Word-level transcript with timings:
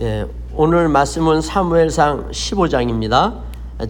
예, 0.00 0.26
오늘 0.54 0.88
말씀은 0.88 1.42
사무엘상 1.42 2.30
15장입니다. 2.30 3.40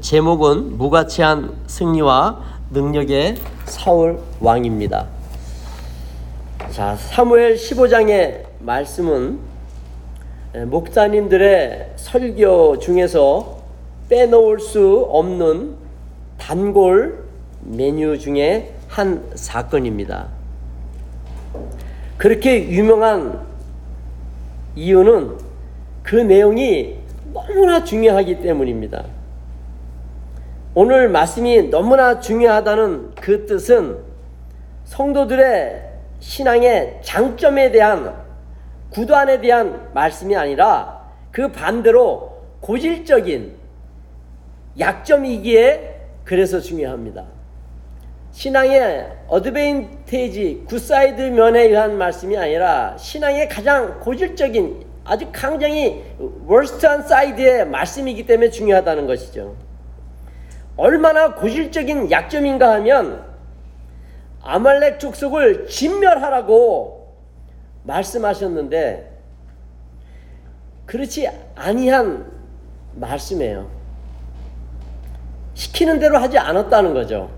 제목은 0.01 0.77
무가치한 0.77 1.55
승리와 1.69 2.41
능력의 2.71 3.37
사울 3.67 4.19
왕입니다. 4.41 5.07
자, 6.73 6.97
사무엘 6.97 7.55
15장의 7.55 8.47
말씀은 8.59 9.39
예, 10.57 10.65
목사님들의 10.65 11.93
설교 11.95 12.81
중에서 12.81 13.59
빼놓을 14.09 14.59
수 14.59 15.07
없는 15.09 15.77
단골 16.37 17.27
메뉴 17.61 18.19
중에 18.19 18.75
한 18.89 19.25
사건입니다. 19.37 20.27
그렇게 22.19 22.69
유명한 22.71 23.47
이유는 24.75 25.52
그 26.03 26.17
내용이 26.17 26.99
너무나 27.33 27.85
중요하기 27.85 28.41
때문입니다. 28.41 29.05
오늘 30.75 31.09
말씀이 31.09 31.69
너무나 31.71 32.19
중요하다는 32.21 33.15
그 33.15 33.47
뜻은 33.47 33.99
성도들의 34.85 35.91
신앙의 36.19 37.01
장점에 37.03 37.71
대한 37.71 38.15
구도안에 38.91 39.41
대한 39.41 39.91
말씀이 39.95 40.37
아니라 40.37 41.03
그 41.31 41.51
반대로 41.51 42.43
고질적인 42.61 43.55
약점이기에 44.79 46.01
그래서 46.25 46.61
중요합니다. 46.61 47.25
신앙의 48.33 49.09
advantage, 49.29 50.65
good 50.69 50.95
side 50.95 51.21
면에 51.21 51.65
의한 51.65 51.99
말씀이 51.99 52.37
아니라 52.37 52.97
신앙의 52.97 53.49
가장 53.49 54.01
고질적인 54.01 54.92
아주 55.05 55.29
약점이 55.33 56.03
worst한 56.47 57.03
side의 57.07 57.67
말씀이기 57.67 58.27
때문에 58.27 58.51
중요하다는 58.51 59.07
것이죠. 59.07 59.57
얼마나 60.77 61.35
고질적인 61.35 62.11
약점인가 62.11 62.73
하면 62.75 63.25
아말렉 64.43 64.99
족속을 64.99 65.67
진멸하라고 65.69 67.15
말씀하셨는데 67.85 69.11
그렇지 70.87 71.29
아니한 71.55 72.31
말씀이에요. 72.95 73.71
시키는 75.55 75.99
대로 75.99 76.19
하지 76.19 76.39
않았다는 76.39 76.95
거죠. 76.95 77.31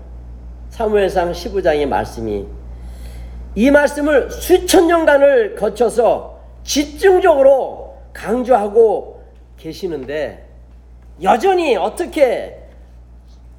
사무엘상 0.69 1.31
15장의 1.31 1.87
말씀이 1.87 2.45
이 3.55 3.71
말씀을 3.71 4.31
수천 4.31 4.87
년간을 4.87 5.55
거쳐서 5.55 6.34
집중적으로 6.65 7.95
강조하고 8.11 9.23
계시는데 9.57 10.45
여전히 11.21 11.77
어떻게 11.77 12.59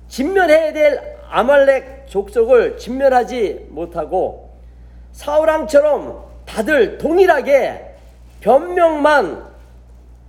진멸해야 0.08 0.72
될 0.72 1.16
아말렉 1.30 2.08
족속을 2.08 2.76
진멸하지 2.76 3.68
못하고 3.70 4.50
사우랑처럼 5.12 6.26
다들 6.44 6.98
동일하게 6.98 7.94
변명만 8.40 9.46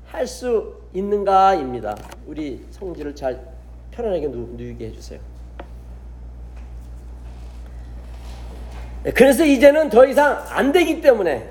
할 0.05 0.25
수 0.25 0.77
있는가입니다. 0.93 1.95
우리 2.25 2.65
성질을 2.71 3.13
잘 3.13 3.39
편안하게 3.91 4.29
누이게 4.29 4.87
해주세요. 4.87 5.19
그래서 9.13 9.45
이제는 9.45 9.89
더 9.89 10.05
이상 10.05 10.43
안 10.49 10.71
되기 10.71 11.01
때문에 11.01 11.49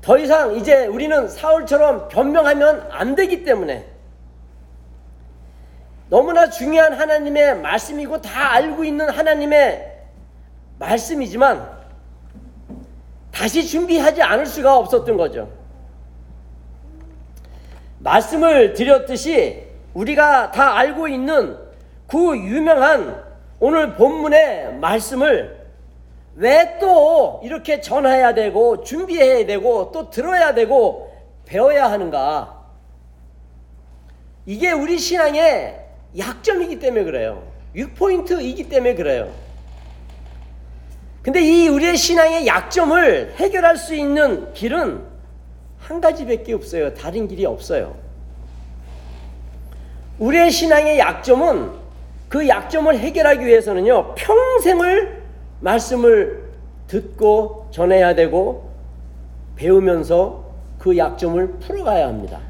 더 0.00 0.18
이상 0.18 0.56
이제 0.56 0.86
우리는 0.86 1.28
사울처럼 1.28 2.08
변명하면 2.08 2.88
안 2.90 3.14
되기 3.14 3.44
때문에 3.44 3.86
너무나 6.08 6.48
중요한 6.48 6.94
하나님의 6.94 7.58
말씀이고 7.58 8.20
다 8.22 8.52
알고 8.52 8.84
있는 8.84 9.10
하나님의 9.10 9.98
말씀이지만 10.78 11.78
다시 13.30 13.66
준비하지 13.66 14.22
않을 14.22 14.46
수가 14.46 14.76
없었던 14.76 15.16
거죠. 15.16 15.50
말씀을 17.98 18.72
드렸듯이 18.74 19.64
우리가 19.92 20.52
다 20.52 20.76
알고 20.76 21.08
있는 21.08 21.58
그 22.06 22.36
유명한 22.36 23.22
오늘 23.60 23.94
본문의 23.94 24.74
말씀을 24.74 25.57
왜 26.38 26.78
또 26.80 27.40
이렇게 27.42 27.80
전해야 27.80 28.32
되고 28.34 28.82
준비해야 28.84 29.44
되고 29.46 29.90
또 29.92 30.08
들어야 30.10 30.54
되고 30.54 31.12
배워야 31.46 31.90
하는가? 31.90 32.56
이게 34.46 34.70
우리 34.70 34.98
신앙의 34.98 35.78
약점이기 36.16 36.78
때문에 36.78 37.04
그래요. 37.04 37.42
6포인트이기 37.74 38.70
때문에 38.70 38.94
그래요. 38.94 39.30
근데 41.22 41.42
이 41.42 41.68
우리의 41.68 41.96
신앙의 41.96 42.46
약점을 42.46 43.34
해결할 43.36 43.76
수 43.76 43.94
있는 43.94 44.52
길은 44.54 45.02
한 45.78 46.00
가지밖에 46.00 46.54
없어요. 46.54 46.94
다른 46.94 47.28
길이 47.28 47.44
없어요. 47.44 47.96
우리의 50.18 50.50
신앙의 50.50 50.98
약점은 50.98 51.72
그 52.28 52.48
약점을 52.48 52.96
해결하기 52.98 53.44
위해서는요, 53.44 54.14
평생을 54.14 55.17
말씀을 55.60 56.48
듣고 56.86 57.68
전해야 57.70 58.14
되고 58.14 58.70
배우면서 59.56 60.44
그 60.78 60.96
약점을 60.96 61.58
풀어가야 61.58 62.06
합니다. 62.06 62.40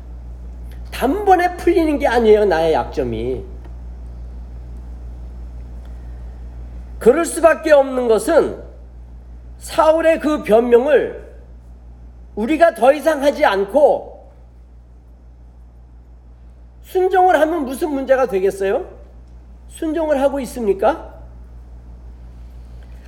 단번에 0.92 1.56
풀리는 1.56 1.98
게 1.98 2.06
아니에요, 2.06 2.44
나의 2.44 2.74
약점이. 2.74 3.44
그럴 6.98 7.24
수밖에 7.24 7.72
없는 7.72 8.08
것은 8.08 8.62
사울의 9.58 10.20
그 10.20 10.42
변명을 10.42 11.28
우리가 12.34 12.75
더 12.75 12.92
이상 12.92 13.22
하지 13.22 13.44
않고 13.44 14.30
순종을 16.82 17.40
하면 17.40 17.64
무슨 17.64 17.90
문제가 17.90 18.26
되겠어요? 18.26 18.88
순종을 19.69 20.20
하고 20.20 20.40
있습니까? 20.40 21.17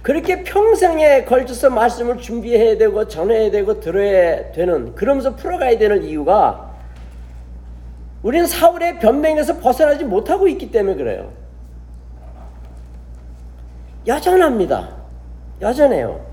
그렇게 0.03 0.43
평생에 0.43 1.25
걸쳐서 1.25 1.71
말씀을 1.71 2.19
준비해야 2.19 2.79
되고 2.79 3.07
전해야 3.07 3.51
되고 3.51 3.81
들어야 3.81 4.51
되는 4.53 4.95
그러면서 4.95 5.37
풀어가야 5.37 5.77
되는 5.79 6.03
이유가 6.03 6.71
우리는 8.23 8.47
사울의 8.47 8.99
변명에서 8.99 9.59
벗어나지 9.59 10.05
못하고 10.05 10.49
있기 10.49 10.71
때문에 10.71 10.97
그래요. 10.97 11.33
여전합니다. 14.07 14.97
여전해요. 15.61 16.25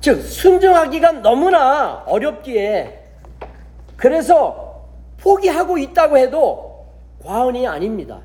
즉 0.00 0.20
순종하기가 0.22 1.12
너무나 1.12 2.04
어렵기에 2.06 3.02
그래서 3.96 4.84
포기하고 5.18 5.78
있다고 5.78 6.18
해도 6.18 6.86
과언이 7.24 7.66
아닙니다. 7.66 8.20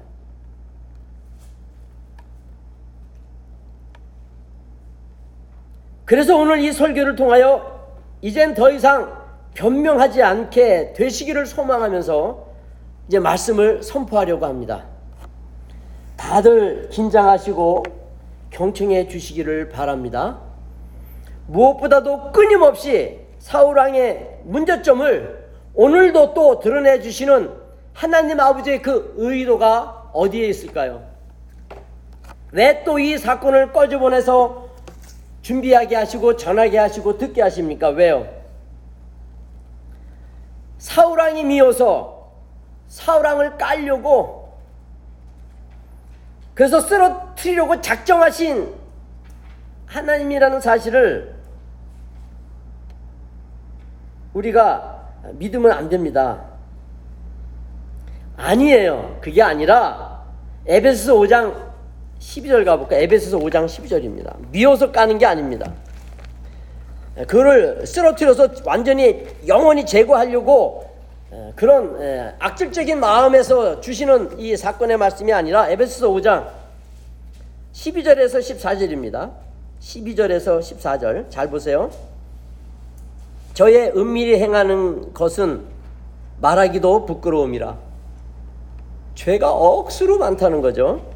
그래서 6.11 6.35
오늘 6.35 6.59
이 6.59 6.73
설교를 6.73 7.15
통하여 7.15 7.87
이젠 8.19 8.53
더 8.53 8.69
이상 8.69 9.17
변명하지 9.53 10.21
않게 10.21 10.91
되시기를 10.91 11.45
소망하면서 11.45 12.47
이제 13.07 13.17
말씀을 13.17 13.81
선포하려고 13.81 14.45
합니다. 14.45 14.83
다들 16.17 16.89
긴장하시고 16.89 17.83
경청해 18.49 19.07
주시기를 19.07 19.69
바랍니다. 19.69 20.41
무엇보다도 21.47 22.33
끊임없이 22.33 23.21
사울왕의 23.39 24.41
문제점을 24.43 25.47
오늘도 25.75 26.33
또 26.33 26.59
드러내 26.59 26.99
주시는 26.99 27.51
하나님 27.93 28.37
아버지의 28.37 28.81
그 28.81 29.13
의도가 29.15 30.09
어디에 30.11 30.45
있을까요? 30.49 31.03
왜 32.51 32.83
또 32.83 32.99
이 32.99 33.17
사건을 33.17 33.71
꺼져보내서 33.71 34.60
준비하게 35.41 35.95
하시고 35.95 36.37
전하게 36.37 36.77
하시고 36.77 37.17
듣게 37.17 37.41
하십니까? 37.41 37.89
왜요? 37.89 38.27
사울왕이 40.77 41.43
미워서 41.43 42.31
사울왕을 42.87 43.57
깔려고 43.57 44.57
그래서 46.53 46.81
쓰러뜨리려고 46.81 47.81
작정하신 47.81 48.73
하나님이라는 49.85 50.61
사실을 50.61 51.35
우리가 54.33 55.09
믿으면 55.33 55.71
안 55.71 55.89
됩니다. 55.89 56.45
아니에요. 58.37 59.19
그게 59.21 59.41
아니라 59.41 60.23
에베소서 60.65 61.15
5장 61.15 61.70
12절 62.21 62.63
가볼까? 62.63 62.95
에베소서 62.97 63.39
5장 63.39 63.65
12절입니다. 63.65 64.35
미워서 64.51 64.91
까는 64.91 65.17
게 65.17 65.25
아닙니다. 65.25 65.73
그를 67.27 67.85
쓰러뜨려서 67.85 68.49
완전히 68.63 69.25
영원히 69.47 69.85
제거하려고 69.85 70.89
에, 71.33 71.51
그런 71.55 72.01
에, 72.01 72.33
악질적인 72.39 72.99
마음에서 72.99 73.81
주시는 73.81 74.39
이 74.39 74.55
사건의 74.55 74.97
말씀이 74.97 75.33
아니라 75.33 75.69
에베소서 75.69 76.09
5장 76.09 76.47
12절에서 77.73 78.39
14절입니다. 78.39 79.31
12절에서 79.81 80.59
14절 80.59 81.29
잘 81.29 81.49
보세요. 81.49 81.89
저의 83.53 83.91
은밀히 83.95 84.39
행하는 84.39 85.13
것은 85.13 85.63
말하기도 86.39 87.05
부끄러움이라. 87.05 87.77
죄가 89.15 89.51
억수로 89.51 90.17
많다는 90.17 90.61
거죠. 90.61 91.10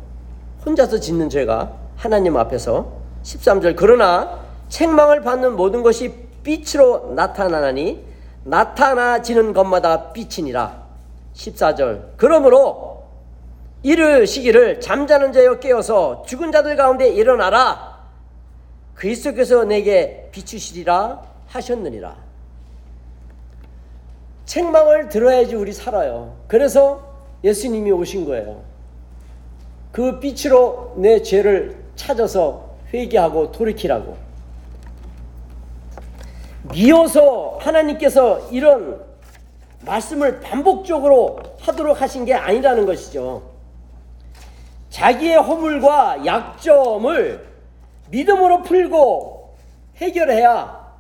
혼자서 0.65 0.99
짓는 0.99 1.29
죄가 1.29 1.73
하나님 1.95 2.37
앞에서 2.37 2.91
13절 3.23 3.75
그러나 3.77 4.39
책망을 4.69 5.21
받는 5.21 5.55
모든 5.55 5.83
것이 5.83 6.13
빛으로 6.43 7.13
나타나나니 7.15 8.03
나타나지는 8.43 9.53
것마다 9.53 10.11
빛이니라. 10.11 10.85
14절 11.33 12.11
그러므로 12.17 13.03
이르시기를 13.83 14.79
잠자는 14.79 15.33
자여 15.33 15.59
깨어서 15.59 16.23
죽은 16.27 16.51
자들 16.51 16.75
가운데 16.75 17.07
일어나라. 17.07 17.95
그리스도께서 18.95 19.65
내게 19.65 20.29
비추시리라 20.31 21.21
하셨느니라. 21.47 22.15
책망을 24.45 25.09
들어야지 25.09 25.55
우리 25.55 25.73
살아요. 25.73 26.37
그래서 26.47 27.15
예수님이 27.43 27.91
오신 27.91 28.25
거예요 28.25 28.74
그 29.95 30.19
빛으로 30.19 30.93
내 30.97 31.21
죄를 31.21 31.85
찾아서 31.95 32.75
회개하고 32.93 33.53
돌이키라고. 33.53 34.17
미워서 36.73 37.59
하나님께서 37.61 38.49
이런 38.51 39.01
말씀을 39.85 40.41
반복적으로 40.41 41.39
하도록 41.61 42.01
하신 42.01 42.25
게 42.25 42.33
아니라는 42.33 42.85
것이죠. 42.85 43.41
자기의 44.89 45.37
허물과 45.37 46.25
약점을 46.25 47.47
믿음으로 48.09 48.63
풀고 48.63 49.55
해결해야 49.95 50.93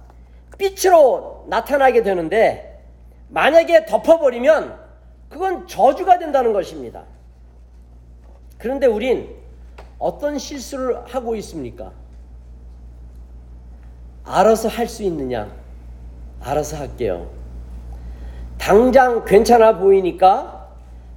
빛으로 0.57 1.43
나타나게 1.49 2.01
되는데 2.01 2.81
만약에 3.27 3.87
덮어버리면 3.87 4.79
그건 5.27 5.67
저주가 5.67 6.17
된다는 6.17 6.53
것입니다. 6.53 7.03
그런데 8.65 8.87
우린 8.87 9.29
어떤 9.99 10.39
실수를 10.39 11.05
하고 11.05 11.35
있습니까? 11.35 11.91
알아서 14.23 14.69
할 14.69 14.87
수 14.87 15.03
있느냐? 15.03 15.51
알아서 16.41 16.75
할게요. 16.77 17.29
당장 18.57 19.23
괜찮아 19.23 19.77
보이니까 19.77 20.67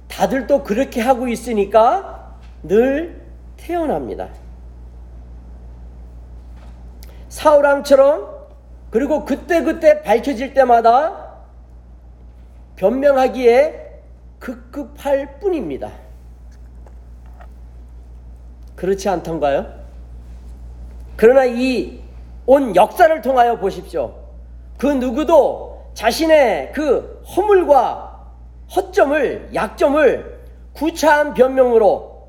다들 0.07 0.45
또 0.45 0.63
그렇게 0.63 1.01
하고 1.01 1.27
있으니까 1.27 2.37
늘 2.61 3.19
태어납니다. 3.57 4.29
사울왕처럼 7.29 8.29
그리고 8.91 9.25
그때그때 9.25 10.03
밝혀질 10.03 10.53
때마다 10.53 11.39
변명하기에 12.75 14.01
급급할 14.37 15.39
뿐입니다. 15.39 16.08
그렇지 18.79 19.09
않던가요? 19.09 19.65
그러나 21.17 21.43
이 21.45 21.99
온 22.49 22.75
역사를 22.75 23.21
통하여 23.21 23.59
보십시오. 23.59 24.15
그 24.79 24.87
누구도 24.87 25.91
자신의 25.93 26.71
그 26.73 27.21
허물과 27.35 28.25
허점을, 28.75 29.51
약점을 29.53 30.39
구차한 30.73 31.35
변명으로 31.35 32.27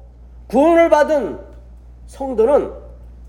구원을 0.48 0.90
받은 0.90 1.38
성도는 2.06 2.70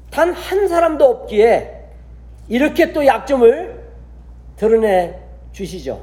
단 0.10 0.34
한 0.34 0.68
사람도 0.68 1.06
없기에 1.06 1.82
이렇게 2.50 2.92
또 2.92 3.06
약점을 3.06 3.82
드러내 4.58 5.18
주시죠. 5.54 6.02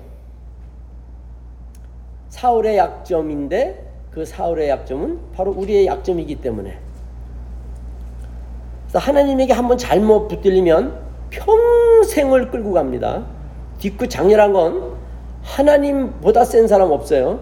사울의 2.30 2.78
약점인데 2.78 3.84
그 4.10 4.24
사울의 4.24 4.70
약점은 4.70 5.32
바로 5.34 5.50
우리의 5.50 5.84
약점이기 5.86 6.36
때문에 6.36 6.78
그래서 8.88 8.98
하나님에게 9.00 9.52
한번 9.52 9.76
잘못 9.76 10.28
붙들리면 10.28 10.98
평생을 11.30 12.50
끌고 12.50 12.72
갑니다. 12.72 13.26
뒷구 13.78 14.08
장렬한 14.08 14.54
건 14.54 14.94
하나님보다 15.42 16.44
센 16.44 16.66
사람 16.66 16.90
없어요. 16.90 17.40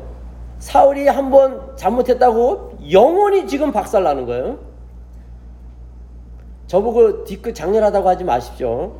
사울이 0.59 1.07
한번 1.07 1.77
잘못했다고 1.77 2.79
영원히 2.91 3.47
지금 3.47 3.71
박살 3.71 4.03
나는 4.03 4.27
거예요. 4.27 4.59
저보고 6.67 7.25
뒤끝 7.25 7.55
장렬하다고 7.55 8.09
하지 8.09 8.25
마십시오. 8.25 8.95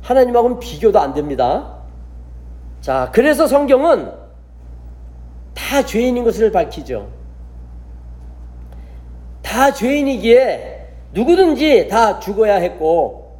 하나님하고는 0.00 0.58
비교도 0.58 0.98
안 0.98 1.14
됩니다. 1.14 1.76
자, 2.80 3.10
그래서 3.12 3.46
성경은 3.46 4.10
다 5.54 5.84
죄인인 5.84 6.24
것을 6.24 6.50
밝히죠. 6.50 7.08
다 9.42 9.72
죄인이기에 9.72 10.71
누구든지 11.12 11.88
다 11.88 12.18
죽어야 12.20 12.56
했고 12.56 13.38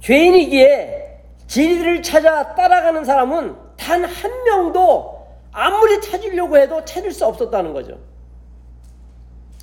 죄인이기에 0.00 1.20
진리를 1.46 2.02
찾아 2.02 2.54
따라가는 2.54 3.04
사람은 3.04 3.56
단 3.76 4.04
한 4.04 4.44
명도 4.44 5.26
아무리 5.52 6.00
찾으려고 6.00 6.56
해도 6.56 6.84
찾을 6.84 7.12
수 7.12 7.26
없었다는 7.26 7.72
거죠. 7.72 7.98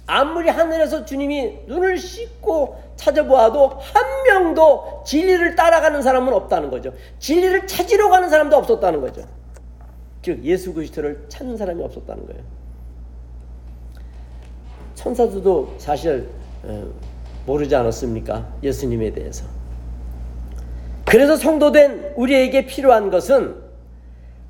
아무리 0.05 0.49
하늘에서 0.49 1.05
주님이 1.05 1.59
눈을 1.67 1.97
씻고 1.97 2.77
찾아보아도 2.95 3.67
한 3.67 4.03
명도 4.27 5.03
진리를 5.05 5.55
따라가는 5.55 6.01
사람은 6.01 6.33
없다는 6.33 6.69
거죠. 6.69 6.93
진리를 7.19 7.67
찾으러 7.67 8.09
가는 8.09 8.29
사람도 8.29 8.55
없었다는 8.55 9.01
거죠. 9.01 9.21
즉 10.21 10.43
예수 10.43 10.73
그리스도를 10.73 11.25
찾는 11.29 11.57
사람이 11.57 11.81
없었다는 11.83 12.25
거예요. 12.27 12.41
천사들도 14.95 15.75
사실 15.77 16.27
어, 16.63 16.87
모르지 17.49 17.75
않았습니까? 17.75 18.47
예수님에 18.61 19.11
대해서. 19.11 19.43
그래서 21.03 21.35
성도된 21.35 22.13
우리에게 22.15 22.67
필요한 22.67 23.09
것은 23.09 23.55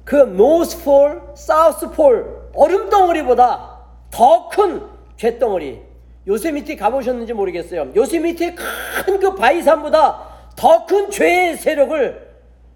그 0.03 0.15
노스폴, 0.17 1.21
사우스폴 1.33 2.49
얼음덩어리보다 2.53 3.77
더큰 4.11 4.81
잿덩어리. 5.15 5.79
요세미티 6.27 6.75
가보셨는지 6.75 7.31
모르겠어요. 7.31 7.91
요세미티 7.95 8.55
큰그 8.55 9.35
바위산보다 9.35 10.27
더 10.57 10.85
큰 10.85 11.09
죄의 11.09 11.55
세력을 11.55 12.27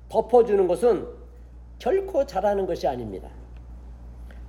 덮어주는 0.07 0.65
것은 0.67 1.05
결코 1.79 2.25
잘하는 2.25 2.65
것이 2.65 2.87
아닙니다. 2.87 3.27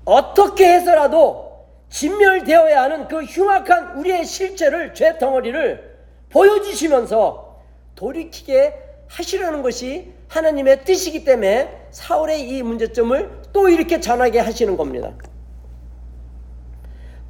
어떻게 0.04 0.74
해서라도 0.74 1.53
진멸되어야 1.88 2.82
하는 2.82 3.08
그 3.08 3.22
흉악한 3.22 3.98
우리의 3.98 4.24
실체를 4.24 4.94
죄 4.94 5.18
덩어리를 5.18 5.94
보여주시면서 6.30 7.62
돌이키게 7.94 8.74
하시려는 9.08 9.62
것이 9.62 10.12
하나님의 10.28 10.84
뜻이기 10.84 11.24
때문에 11.24 11.86
사울의 11.90 12.48
이 12.48 12.62
문제점을 12.62 13.42
또 13.52 13.68
이렇게 13.68 14.00
전하게 14.00 14.40
하시는 14.40 14.76
겁니다. 14.76 15.12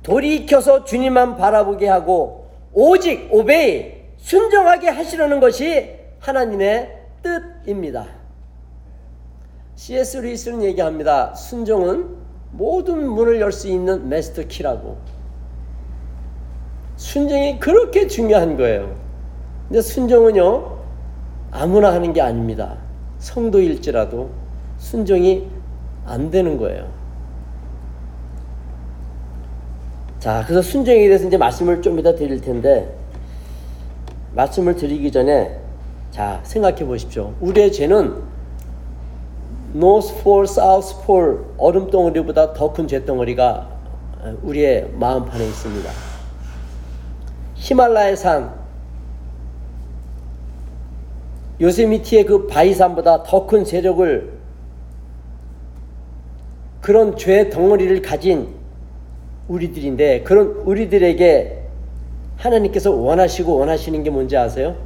돌이켜서 0.02 0.84
주님만 0.84 1.36
바라보게 1.36 1.88
하고 1.88 2.50
오직 2.72 3.28
오베이 3.30 4.04
순종하게 4.18 4.88
하시려는 4.88 5.40
것이 5.40 5.98
하나님의 6.20 6.98
뜻입니다. 7.22 8.06
C.S. 9.76 10.18
루이스는 10.18 10.62
얘기합니다. 10.62 11.34
순종은 11.34 12.23
모든 12.56 13.08
문을 13.08 13.40
열 13.40 13.52
수 13.52 13.68
있는 13.68 14.08
마스터 14.08 14.42
키라고. 14.42 14.96
순종이 16.96 17.58
그렇게 17.58 18.06
중요한 18.06 18.56
거예요. 18.56 18.94
근데 19.68 19.80
순종은요, 19.80 20.78
아무나 21.50 21.92
하는 21.92 22.12
게 22.12 22.20
아닙니다. 22.20 22.76
성도일지라도 23.18 24.30
순종이 24.78 25.48
안 26.06 26.30
되는 26.30 26.56
거예요. 26.58 26.88
자, 30.20 30.42
그래서 30.46 30.62
순종에 30.62 30.98
대해서 31.06 31.26
이제 31.26 31.36
말씀을 31.36 31.82
좀 31.82 31.98
이따 31.98 32.14
드릴 32.14 32.40
텐데, 32.40 32.94
말씀을 34.34 34.76
드리기 34.76 35.10
전에, 35.10 35.58
자, 36.10 36.40
생각해 36.44 36.84
보십시오. 36.84 37.34
우리의 37.40 37.72
죄는 37.72 38.33
노스폴, 39.74 40.46
사우스폴 40.46 41.54
얼음 41.58 41.90
덩어리보다 41.90 42.52
더큰 42.52 42.86
잿덩어리가 42.86 43.68
우리의 44.42 44.88
마음판에 44.94 45.44
있습니다. 45.44 45.90
히말라야 47.56 48.14
산 48.14 48.54
요세미티의 51.60 52.24
그 52.26 52.46
바이산보다 52.46 53.24
더 53.24 53.46
큰 53.46 53.64
세력을 53.64 54.32
그런 56.80 57.16
죄 57.16 57.50
덩어리를 57.50 58.00
가진 58.02 58.54
우리들인데 59.48 60.22
그런 60.22 60.48
우리들에게 60.64 61.62
하나님께서 62.36 62.92
원하시고 62.92 63.56
원하시는 63.56 64.04
게 64.04 64.10
뭔지 64.10 64.36
아세요? 64.36 64.76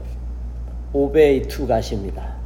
Obey 0.95 1.43
to 1.43 1.67
God입니다. 1.67 2.38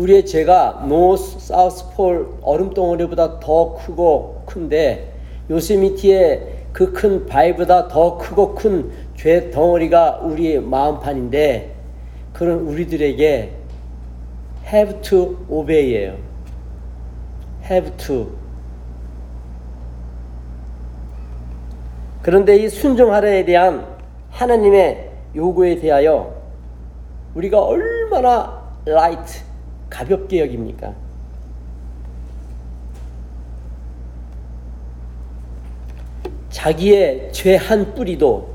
우리의 0.00 0.24
죄가 0.24 0.86
North, 0.88 1.38
South 1.40 1.84
Pole 1.94 2.28
얼음 2.42 2.72
덩어리보다 2.72 3.40
더 3.40 3.74
크고 3.74 4.42
큰데 4.46 5.12
요세미티의 5.50 6.60
그 6.72 6.92
큰 6.92 7.26
바위보다 7.26 7.88
더 7.88 8.16
크고 8.16 8.54
큰 8.54 8.90
죄 9.20 9.50
덩어리가 9.50 10.20
우리의 10.22 10.62
마음판인데 10.62 11.74
그런 12.32 12.60
우리들에게 12.60 13.52
have 14.72 15.02
to 15.02 15.36
obey예요. 15.50 16.16
have 17.70 17.94
to. 17.98 18.30
그런데 22.22 22.56
이 22.56 22.68
순종하라에 22.70 23.44
대한 23.44 23.86
하나님의 24.30 25.10
요구에 25.36 25.76
대하여 25.76 26.34
우리가 27.34 27.60
얼마나 27.60 28.62
라이트, 28.86 29.40
가볍게 29.90 30.40
여깁니까? 30.40 30.94
자기의 36.50 37.32
죄 37.32 37.56
한 37.56 37.94
뿌리도 37.94 38.50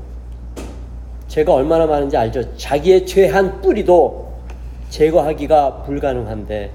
죄가 1.28 1.52
얼마나 1.54 1.86
많은지 1.86 2.16
알죠? 2.16 2.56
자기의 2.56 3.06
죄 3.06 3.28
한 3.28 3.60
뿌리도 3.60 4.26
제거하기가 4.90 5.82
불가능한데 5.82 6.70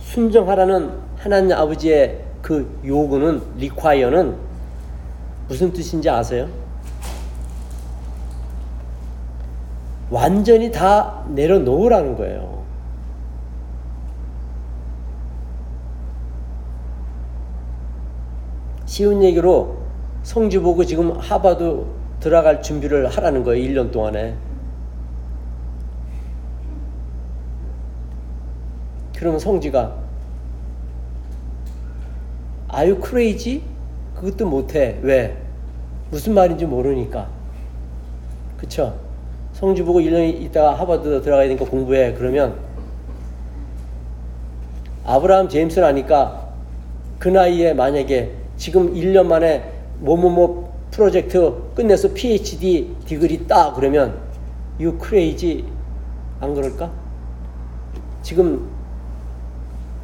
순종하라는 0.00 0.90
하나님 1.16 1.52
아버지의 1.52 2.24
그 2.40 2.80
요구는 2.84 3.42
리콰이어는 3.56 4.36
무슨 5.48 5.72
뜻인지 5.72 6.08
아세요? 6.08 6.48
완전히 10.10 10.72
다 10.72 11.24
내려놓으라는 11.28 12.16
거예요. 12.16 12.58
쉬운 18.86 19.22
얘기로 19.22 19.76
성주 20.22 20.62
보고 20.62 20.84
지금 20.84 21.12
하바드 21.12 21.84
들어갈 22.20 22.62
준비를 22.62 23.08
하라는 23.08 23.44
거예요. 23.44 23.62
1년 23.68 23.92
동안에. 23.92 24.34
그러면 29.16 29.40
성지가 29.40 29.94
아유 32.68 32.98
크레이지? 33.00 33.62
그것도 34.14 34.46
못해. 34.46 34.98
왜? 35.02 35.36
무슨 36.10 36.34
말인지 36.34 36.66
모르니까. 36.66 37.28
그쵸? 38.56 39.07
성주 39.58 39.84
보고 39.84 39.98
1년 39.98 40.40
있다가 40.40 40.74
하버드 40.74 41.20
들어가야 41.20 41.48
되니까 41.48 41.64
공부해. 41.64 42.14
그러면 42.14 42.54
아브라함 45.04 45.48
제임스를 45.48 45.84
아니까 45.84 46.50
그 47.18 47.28
나이에 47.28 47.74
만약에 47.74 48.30
지금 48.56 48.94
1년 48.94 49.26
만에 49.26 49.64
뭐뭐뭐 49.98 50.72
프로젝트 50.92 51.54
끝내서 51.74 52.12
PhD 52.12 52.94
degree 53.04 53.48
따 53.48 53.72
그러면 53.74 54.20
you 54.78 54.96
crazy 55.04 55.64
안 56.40 56.54
그럴까? 56.54 56.92
지금 58.22 58.68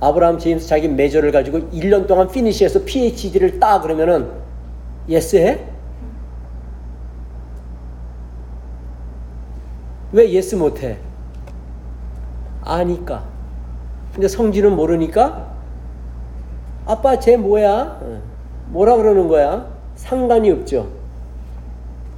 아브라함 0.00 0.40
제임스 0.40 0.66
자기 0.66 0.88
major를 0.88 1.30
가지고 1.30 1.60
1년 1.70 2.08
동안 2.08 2.26
finish해서 2.28 2.82
PhD를 2.84 3.60
따 3.60 3.80
그러면은 3.80 4.30
yes 5.08 5.36
해? 5.36 5.73
왜 10.14 10.30
yes 10.30 10.54
못해? 10.54 10.96
아니까. 12.62 13.24
근데 14.12 14.28
성질은 14.28 14.76
모르니까 14.76 15.52
아빠 16.86 17.18
쟤 17.18 17.36
뭐야? 17.36 18.00
뭐라 18.68 18.94
그러는 18.96 19.26
거야? 19.26 19.66
상관이 19.96 20.52
없죠. 20.52 20.88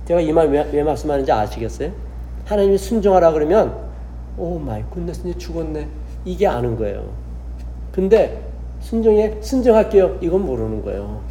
제가 0.04 0.20
이 0.20 0.30
말 0.30 0.48
왜 0.50 0.82
말씀하는지 0.82 1.32
아시겠어요? 1.32 1.90
하나님이 2.44 2.76
순종하라 2.76 3.32
그러면 3.32 3.74
oh 4.36 4.58
my 4.58 4.82
goodness 4.90 5.38
죽었네. 5.38 5.88
이게 6.26 6.46
아는 6.46 6.76
거예요. 6.76 7.08
근데 7.92 8.42
순종에 8.80 9.38
순종할게요. 9.40 10.18
이건 10.20 10.44
모르는 10.44 10.84
거예요. 10.84 11.22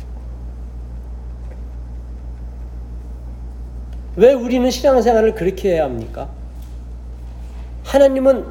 왜 4.16 4.34
우리는 4.34 4.68
신앙생활을 4.72 5.36
그렇게 5.36 5.74
해야 5.76 5.84
합니까? 5.84 6.28
하나님은 7.86 8.46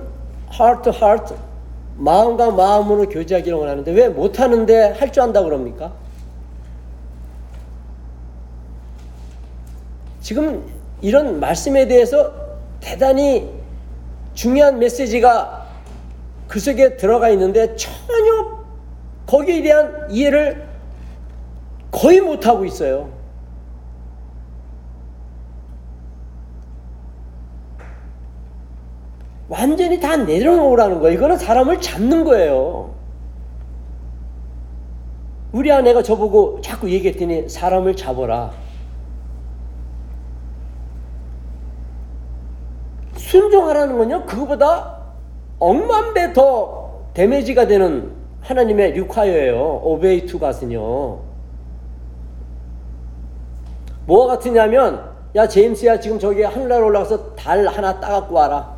heart 0.53 0.91
to 0.91 0.93
heart 0.93 1.35
마음과 1.97 2.53
마음으로 2.53 3.09
교제하기를 3.09 3.57
원하는데 3.59 3.93
왜 3.93 4.09
못하는데 4.09 4.93
할 4.99 5.13
줄 5.13 5.23
안다 5.23 5.43
그럽니까? 5.43 5.93
지금 10.21 10.65
이런 11.03 11.39
말씀에 11.39 11.87
대해서 11.87 12.33
대단히 12.81 13.51
중요한 14.35 14.79
메시지가 14.79 15.67
그 16.49 16.59
속에 16.59 16.97
들어가 16.97 17.29
있는데 17.31 17.77
전혀 17.77 18.65
거기에 19.27 19.63
대한 19.63 20.07
이해를 20.11 20.67
거의 21.91 22.21
못하고 22.21 22.65
있어요. 22.65 23.11
완전히 29.55 30.01
다 30.01 30.17
내려놓으라는 30.17 30.99
거예요. 30.99 31.17
이거는 31.17 31.39
사람을 31.39 31.81
잡는 31.81 32.25
거예요. 32.25 32.93
우리 35.53 35.71
아내가 35.71 36.03
저보고 36.03 36.61
자꾸 36.61 36.91
얘기했더니 36.91 37.49
사람을 37.49 37.95
잡아라. 37.95 38.51
순종하라는 43.17 43.97
건요, 43.97 44.25
그거보다 44.27 44.99
억만 45.61 46.15
배 46.15 46.33
더 46.33 47.05
damage가 47.15 47.69
되는 47.69 48.13
하나님의 48.41 48.95
require예요. 48.95 49.81
obey 49.85 50.27
to 50.27 50.41
God은요. 50.41 51.21
뭐가 54.07 54.35
같으냐면, 54.35 55.13
야, 55.37 55.47
제임스야, 55.47 56.01
지금 56.01 56.19
저기 56.19 56.43
하늘나라 56.43 56.85
올라가서 56.85 57.37
달 57.37 57.67
하나 57.69 58.01
따갖고 58.01 58.35
와라. 58.35 58.74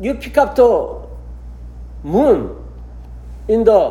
You 0.00 0.18
pick 0.18 0.36
up 0.40 0.54
the 0.54 0.68
moon 2.04 2.56
in 3.48 3.64
the 3.64 3.90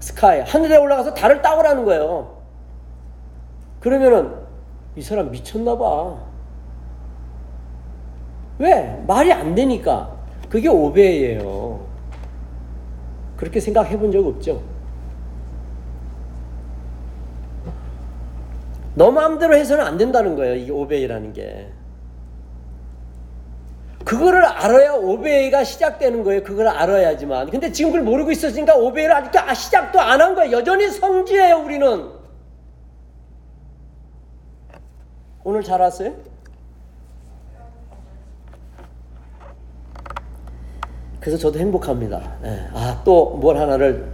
sky. 0.00 0.40
하늘에 0.40 0.76
올라가서 0.76 1.14
달을 1.14 1.42
따오라는 1.42 1.84
거예요. 1.84 2.38
그러면은, 3.80 4.34
이 4.96 5.02
사람 5.02 5.30
미쳤나 5.30 5.76
봐. 5.78 6.16
왜? 8.58 9.02
말이 9.06 9.32
안 9.32 9.54
되니까. 9.54 10.10
그게 10.50 10.68
오베예요. 10.68 11.80
그렇게 13.36 13.60
생각해 13.60 13.96
본 13.98 14.10
적 14.12 14.26
없죠? 14.26 14.60
너 18.94 19.10
마음대로 19.10 19.54
해서는 19.54 19.84
안 19.84 19.96
된다는 19.96 20.36
거예요. 20.36 20.56
이게 20.56 20.70
오베이라는 20.72 21.32
게. 21.32 21.72
그거를 24.04 24.44
알아야 24.44 24.94
오베이가 24.94 25.62
시작되는 25.64 26.24
거예요. 26.24 26.42
그걸 26.42 26.68
알아야지만. 26.68 27.50
근데 27.50 27.70
지금 27.70 27.92
그걸 27.92 28.04
모르고 28.04 28.30
있었으니까 28.32 28.74
오베이를 28.76 29.12
아직도 29.14 29.38
아, 29.40 29.54
시작도 29.54 30.00
안 30.00 30.20
한 30.20 30.34
거예요. 30.34 30.52
여전히 30.58 30.88
성지예요, 30.88 31.56
우리는. 31.58 32.08
오늘 35.44 35.62
잘 35.62 35.80
왔어요? 35.80 36.12
그래서 41.20 41.36
저도 41.36 41.58
행복합니다. 41.58 42.38
네. 42.42 42.66
아, 42.72 43.00
또 43.04 43.36
뭘 43.36 43.56
하나를 43.58 44.10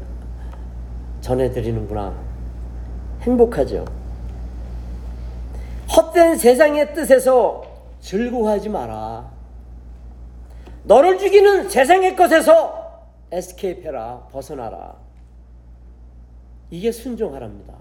전해드리는구나. 1.20 2.12
행복하죠. 3.22 3.84
헛된 5.96 6.36
세상의 6.36 6.94
뜻에서 6.94 7.62
즐거워하지 8.00 8.68
마라. 8.68 9.35
너를 10.86 11.18
죽이는 11.18 11.68
세상의 11.68 12.14
것에서 12.14 13.02
에스케이프해라. 13.32 14.28
벗어나라. 14.30 14.94
이게 16.70 16.92
순종하랍니다. 16.92 17.74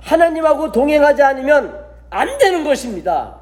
하나님하고 0.00 0.70
동행하지 0.70 1.22
않으면 1.22 1.86
안 2.10 2.38
되는 2.38 2.62
것입니다. 2.62 3.40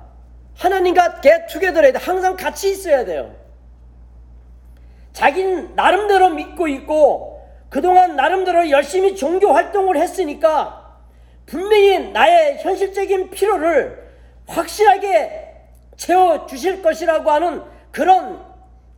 하나님과 0.56 1.21
개 1.21 1.47
투게더해야 1.47 1.92
돼. 1.92 1.99
항상 1.99 2.35
같이 2.35 2.71
있어야 2.71 3.04
돼요. 3.04 3.35
자기는 5.12 5.75
나름대로 5.76 6.30
믿고 6.30 6.68
있고 6.68 7.47
그동안 7.68 8.16
나름대로 8.16 8.71
열심히 8.71 9.14
종교 9.16 9.52
활동을 9.52 9.99
했으니까 9.99 10.97
분명히 11.45 12.11
나의 12.11 12.59
현실적인 12.59 13.30
필요를 13.30 14.02
확실하게 14.47 15.55
채워 15.96 16.46
주실 16.46 16.82
것이라고 16.82 17.30
하는 17.30 17.62
그런 17.90 18.44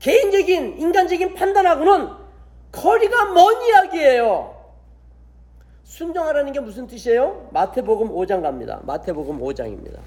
개인적인 0.00 0.78
인간적인 0.78 1.34
판단하고는 1.34 2.08
거리가 2.72 3.32
먼 3.32 3.62
이야기예요. 3.62 4.54
순종하라는 5.84 6.52
게 6.52 6.60
무슨 6.60 6.86
뜻이에요? 6.86 7.48
마태복음 7.52 8.10
5장 8.10 8.42
갑니다. 8.42 8.80
마태복음 8.82 9.40
5장입니다. 9.40 9.98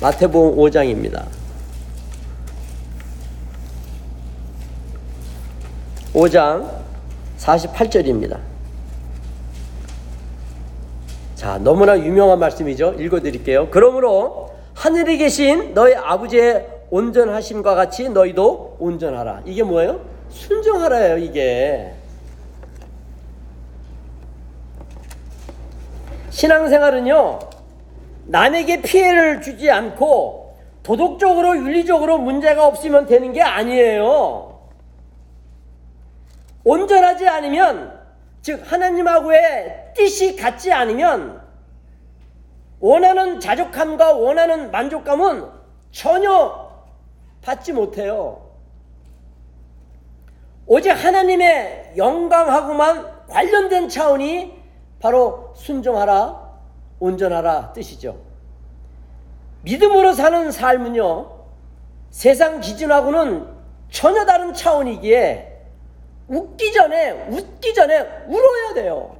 마태복음 0.00 0.56
5장입니다. 0.56 1.26
5장 6.14 6.80
48절입니다. 7.38 8.49
자, 11.40 11.56
너무나 11.56 11.98
유명한 11.98 12.38
말씀이죠. 12.38 12.96
읽어 12.98 13.20
드릴게요. 13.20 13.68
그러므로 13.70 14.50
하늘에 14.74 15.16
계신 15.16 15.72
너희 15.72 15.94
아버지의 15.94 16.66
온전하심과 16.90 17.74
같이 17.76 18.10
너희도 18.10 18.76
온전하라. 18.78 19.44
이게 19.46 19.62
뭐예요? 19.62 20.04
순종하라예요, 20.28 21.16
이게. 21.16 21.94
신앙생활은요, 26.28 27.38
남에게 28.26 28.82
피해를 28.82 29.40
주지 29.40 29.70
않고 29.70 30.56
도덕적으로 30.82 31.56
윤리적으로 31.56 32.18
문제가 32.18 32.66
없으면 32.66 33.06
되는 33.06 33.32
게 33.32 33.40
아니에요. 33.40 34.60
온전하지 36.64 37.26
않으면 37.26 37.98
즉 38.42 38.60
하나님하고의 38.70 39.79
뜻이 39.94 40.36
같지 40.36 40.72
않으면 40.72 41.40
원하는 42.80 43.40
자족함과 43.40 44.14
원하는 44.14 44.70
만족감은 44.70 45.46
전혀 45.90 46.70
받지 47.42 47.72
못해요. 47.72 48.50
오직 50.66 50.90
하나님의 50.90 51.94
영광하고만 51.96 53.26
관련된 53.26 53.88
차원이 53.88 54.60
바로 55.00 55.52
순종하라, 55.56 56.50
온전하라 57.00 57.72
뜻이죠. 57.72 58.18
믿음으로 59.62 60.12
사는 60.12 60.50
삶은요, 60.50 61.40
세상 62.10 62.60
기준하고는 62.60 63.46
전혀 63.90 64.24
다른 64.24 64.54
차원이기에 64.54 65.60
웃기 66.28 66.72
전에, 66.72 67.10
웃기 67.28 67.74
전에 67.74 68.00
울어야 68.28 68.74
돼요. 68.74 69.19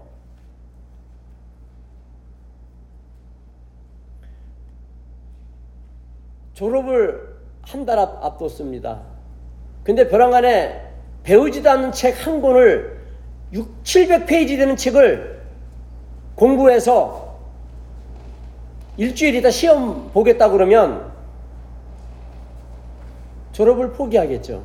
졸업을 6.65 7.39
한 7.63 7.87
달 7.87 7.99
앞뒀습니다. 7.99 9.01
근데 9.83 10.07
벼랑간에 10.09 10.89
배우지도 11.23 11.71
않는 11.71 11.93
책 11.93 12.27
한 12.27 12.43
권을 12.43 13.01
6, 13.55 13.83
700페이지 13.83 14.59
되는 14.59 14.77
책을 14.77 15.41
공부해서 16.35 17.39
일주일 18.99 19.37
있다 19.37 19.51
시험 19.51 20.11
보겠다 20.13 20.51
그러면 20.51 21.11
졸업을 23.53 23.93
포기하겠죠. 23.93 24.63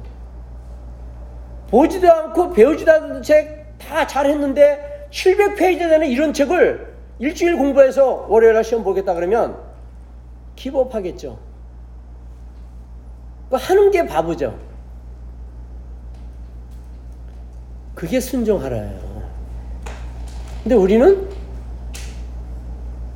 보지도 1.69 2.11
않고 2.11 2.51
배우지도 2.51 2.91
않는 2.91 3.21
책 3.23 3.77
다 3.79 4.05
잘했는데 4.07 5.07
700페이지 5.11 5.79
되는 5.79 6.07
이런 6.07 6.33
책을 6.33 6.93
일주일 7.19 7.55
공부해서 7.57 8.25
월요일 8.27 8.55
날 8.55 8.63
시험 8.65 8.83
보겠다 8.83 9.13
그러면 9.13 9.57
기법하겠죠. 10.57 11.54
그 13.49 13.55
하는 13.55 13.91
게 13.91 14.05
바보죠. 14.05 14.57
그게 17.93 18.19
순종하라예요. 18.19 19.23
근데 20.63 20.75
우리는 20.75 21.29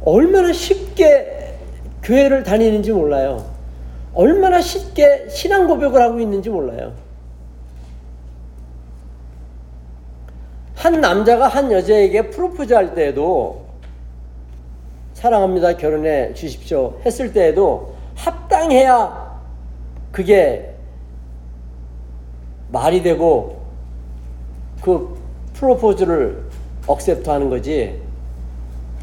얼마나 0.06 0.54
쉽게 0.54 1.58
교회를 2.04 2.44
다니는지 2.44 2.92
몰라요. 2.92 3.52
얼마나 4.14 4.62
쉽게 4.62 5.30
신앙 5.30 5.68
고백을 5.68 6.02
하고 6.02 6.20
있는지 6.20 6.50
몰라요. 6.50 6.94
한 10.76 11.02
남자가 11.02 11.48
한 11.48 11.72
여자에게 11.72 12.30
프로포즈 12.30 12.74
할 12.74 12.96
때에도 12.96 13.66
사랑합니다. 15.14 15.76
결혼해 15.76 16.34
주십시오. 16.34 17.02
했을 17.06 17.34
때에도 17.34 17.96
합당해야 18.16 19.29
그게 20.12 20.76
말이 22.72 23.02
되고 23.02 23.62
그 24.82 25.18
프로포즈를 25.54 26.44
accept 26.88 27.30
하는 27.30 27.50
거지 27.50 28.02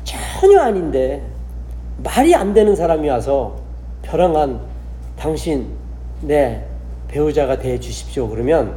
전혀 0.04 0.60
아닌데 0.60 1.22
말이 2.02 2.34
안 2.34 2.54
되는 2.54 2.76
사람이 2.76 3.08
와서 3.08 3.56
별안간 4.02 4.60
당신 5.16 5.68
내 6.20 6.64
배우자가 7.08 7.58
돼 7.58 7.78
주십시오 7.78 8.28
그러면 8.28 8.76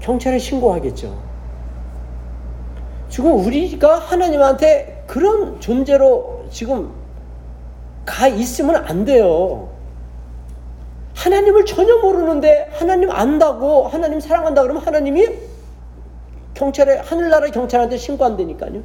경찰에 0.00 0.38
신고하겠죠. 0.38 1.28
지금 3.08 3.34
우리가 3.44 3.98
하나님한테 3.98 5.04
그런 5.06 5.60
존재로 5.60 6.46
지금 6.50 6.90
가 8.04 8.28
있으면 8.28 8.76
안 8.76 9.04
돼요. 9.04 9.67
하나님을 11.18 11.64
전혀 11.64 11.98
모르는데 11.98 12.70
하나님 12.74 13.10
안다고 13.10 13.88
하나님 13.88 14.20
사랑한다 14.20 14.62
그러면 14.62 14.82
하나님이 14.82 15.28
경찰에 16.54 16.98
하늘나라 16.98 17.48
경찰한테 17.48 17.96
신고 17.96 18.24
안 18.24 18.36
되니까요. 18.36 18.82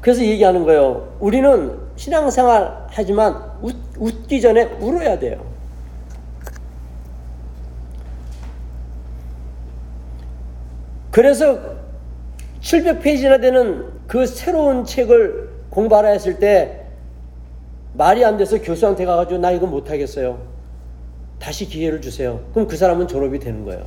그래서 0.00 0.22
얘기하는 0.22 0.64
거예요. 0.64 1.16
우리는 1.18 1.78
신앙생활 1.96 2.86
하지만 2.88 3.52
웃, 3.62 3.76
웃기 3.98 4.40
전에 4.40 4.64
울어야 4.80 5.18
돼요. 5.18 5.44
그래서 11.10 11.58
700페이지나 12.60 13.40
되는 13.40 13.92
그 14.06 14.26
새로운 14.26 14.84
책을 14.84 15.50
공부하라 15.70 16.08
했을 16.08 16.38
때 16.38 16.81
말이 17.94 18.24
안 18.24 18.36
돼서 18.36 18.60
교수한테 18.60 19.04
가가지고 19.04 19.40
나 19.40 19.50
이거 19.50 19.66
못하겠어요. 19.66 20.38
다시 21.38 21.66
기회를 21.66 22.00
주세요. 22.00 22.40
그럼 22.54 22.68
그 22.68 22.76
사람은 22.76 23.08
졸업이 23.08 23.38
되는 23.38 23.64
거예요. 23.64 23.84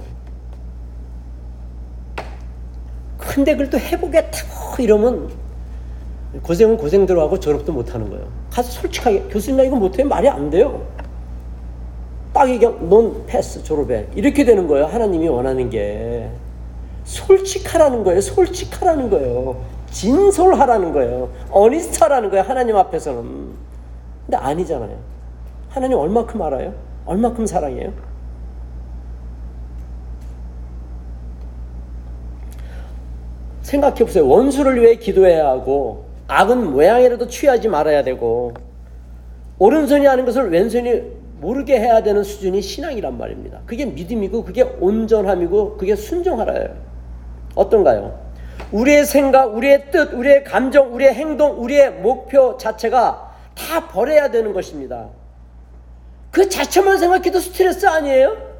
근데 3.17 3.53
그걸 3.53 3.69
또 3.69 3.79
해보겠다고 3.79 4.83
이러면 4.83 5.29
고생은 6.41 6.77
고생대로 6.77 7.21
하고 7.21 7.39
졸업도 7.39 7.71
못하는 7.71 8.09
거예요. 8.09 8.27
가서 8.51 8.69
솔직하게 8.71 9.23
교수님 9.29 9.57
나 9.57 9.63
이거 9.63 9.75
못해 9.75 10.03
말이 10.03 10.27
안 10.27 10.49
돼요. 10.49 10.85
딱 12.33 12.49
얘기하면 12.49 12.89
넌 12.89 13.25
패스 13.25 13.63
졸업해 13.63 14.07
이렇게 14.15 14.43
되는 14.43 14.67
거예요. 14.67 14.85
하나님이 14.85 15.29
원하는 15.29 15.69
게 15.69 16.29
솔직하라는 17.05 18.03
거예요. 18.03 18.19
솔직하라는 18.19 19.09
거예요. 19.09 19.61
진솔하라는 19.91 20.91
거예요. 20.91 21.29
어니스트하라는 21.49 22.29
거예요. 22.29 22.43
하나님 22.43 22.75
앞에서는. 22.75 23.74
근데 24.25 24.37
아니잖아요. 24.37 24.97
하나님 25.69 25.97
얼마큼 25.97 26.41
알아요? 26.41 26.73
얼마큼 27.05 27.45
사랑해요? 27.45 27.93
생각해 33.61 33.95
보세요. 34.05 34.27
원수를 34.27 34.81
위해 34.81 34.95
기도해야 34.95 35.47
하고 35.47 36.05
악은 36.27 36.71
모양이라도 36.71 37.27
취하지 37.27 37.67
말아야 37.67 38.03
되고 38.03 38.53
오른손이 39.59 40.05
하는 40.05 40.25
것을 40.25 40.51
왼손이 40.51 41.01
모르게 41.39 41.79
해야 41.79 42.01
되는 42.01 42.23
수준이 42.23 42.61
신앙이란 42.61 43.17
말입니다. 43.17 43.61
그게 43.65 43.85
믿음이고 43.85 44.43
그게 44.43 44.63
온전함이고 44.63 45.77
그게 45.77 45.95
순종하라예요. 45.95 46.69
어떤가요? 47.55 48.19
우리의 48.71 49.05
생각, 49.05 49.55
우리의 49.55 49.91
뜻, 49.91 50.13
우리의 50.13 50.43
감정, 50.43 50.93
우리의 50.93 51.13
행동, 51.13 51.61
우리의 51.61 51.91
목표 51.91 52.57
자체가 52.57 53.24
다 53.55 53.87
버려야 53.87 54.29
되는 54.29 54.53
것입니다. 54.53 55.09
그 56.31 56.49
자체만 56.49 56.97
생각해도 56.99 57.39
스트레스 57.39 57.87
아니에요? 57.87 58.55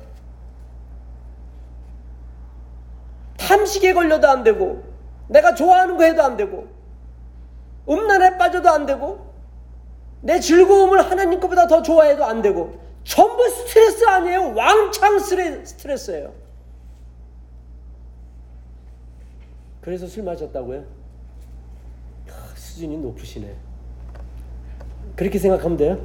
탐식에 3.38 3.94
걸려도 3.94 4.28
안 4.28 4.44
되고, 4.44 4.84
내가 5.28 5.54
좋아하는 5.54 5.98
거 5.98 6.04
해도 6.04 6.24
안 6.24 6.38
되고, 6.38 6.68
음란에 7.88 8.38
빠져도 8.38 8.70
안 8.70 8.86
되고, 8.86 9.34
내 10.22 10.40
즐거움을 10.40 11.12
하나님 11.12 11.40
것보다 11.40 11.68
더 11.68 11.82
좋아해도 11.82 12.26
안 12.26 12.42
되고, 12.42 12.80
전부 13.04 13.48
스트레스 13.50 14.04
아니에요? 14.06 14.56
왕창 14.56 15.20
스트레스예요. 15.20 16.34
그래서 19.82 20.08
술 20.08 20.24
마셨다고요? 20.24 20.84
아, 22.30 22.54
수준이 22.56 22.98
높으시네. 22.98 23.56
그렇게 25.16 25.40
생각하면 25.40 25.78
돼요? 25.78 25.98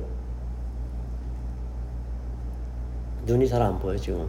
눈이 3.26 3.48
잘 3.48 3.60
안 3.62 3.78
보여 3.78 3.96
지금. 3.96 4.28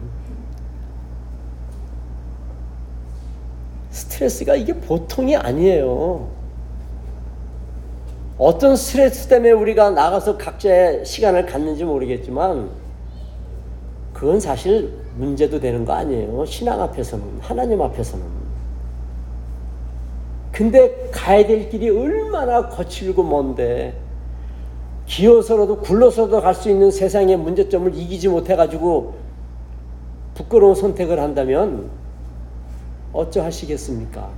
스트레스가 3.90 4.54
이게 4.56 4.72
보통이 4.72 5.36
아니에요. 5.36 6.28
어떤 8.38 8.74
스트레스 8.76 9.28
때문에 9.28 9.52
우리가 9.52 9.90
나가서 9.90 10.36
각자의 10.38 11.04
시간을 11.04 11.46
갖는지 11.46 11.84
모르겠지만 11.84 12.70
그건 14.12 14.40
사실 14.40 14.92
문제도 15.16 15.60
되는 15.60 15.84
거 15.84 15.92
아니에요. 15.92 16.44
신앙 16.46 16.80
앞에서는 16.82 17.24
하나님 17.40 17.80
앞에서는. 17.82 18.24
근데 20.50 21.08
가야 21.12 21.46
될 21.46 21.68
길이 21.70 21.90
얼마나 21.90 22.68
거칠고 22.68 23.22
먼데 23.22 23.94
기어서라도 25.12 25.80
굴러서도 25.80 26.40
갈 26.40 26.54
수 26.54 26.70
있는 26.70 26.90
세상의 26.90 27.36
문제점을 27.36 27.94
이기지 27.94 28.28
못해가지고 28.28 29.14
부끄러운 30.34 30.74
선택을 30.74 31.20
한다면 31.20 31.90
어쩌하시겠습니까? 33.12 34.30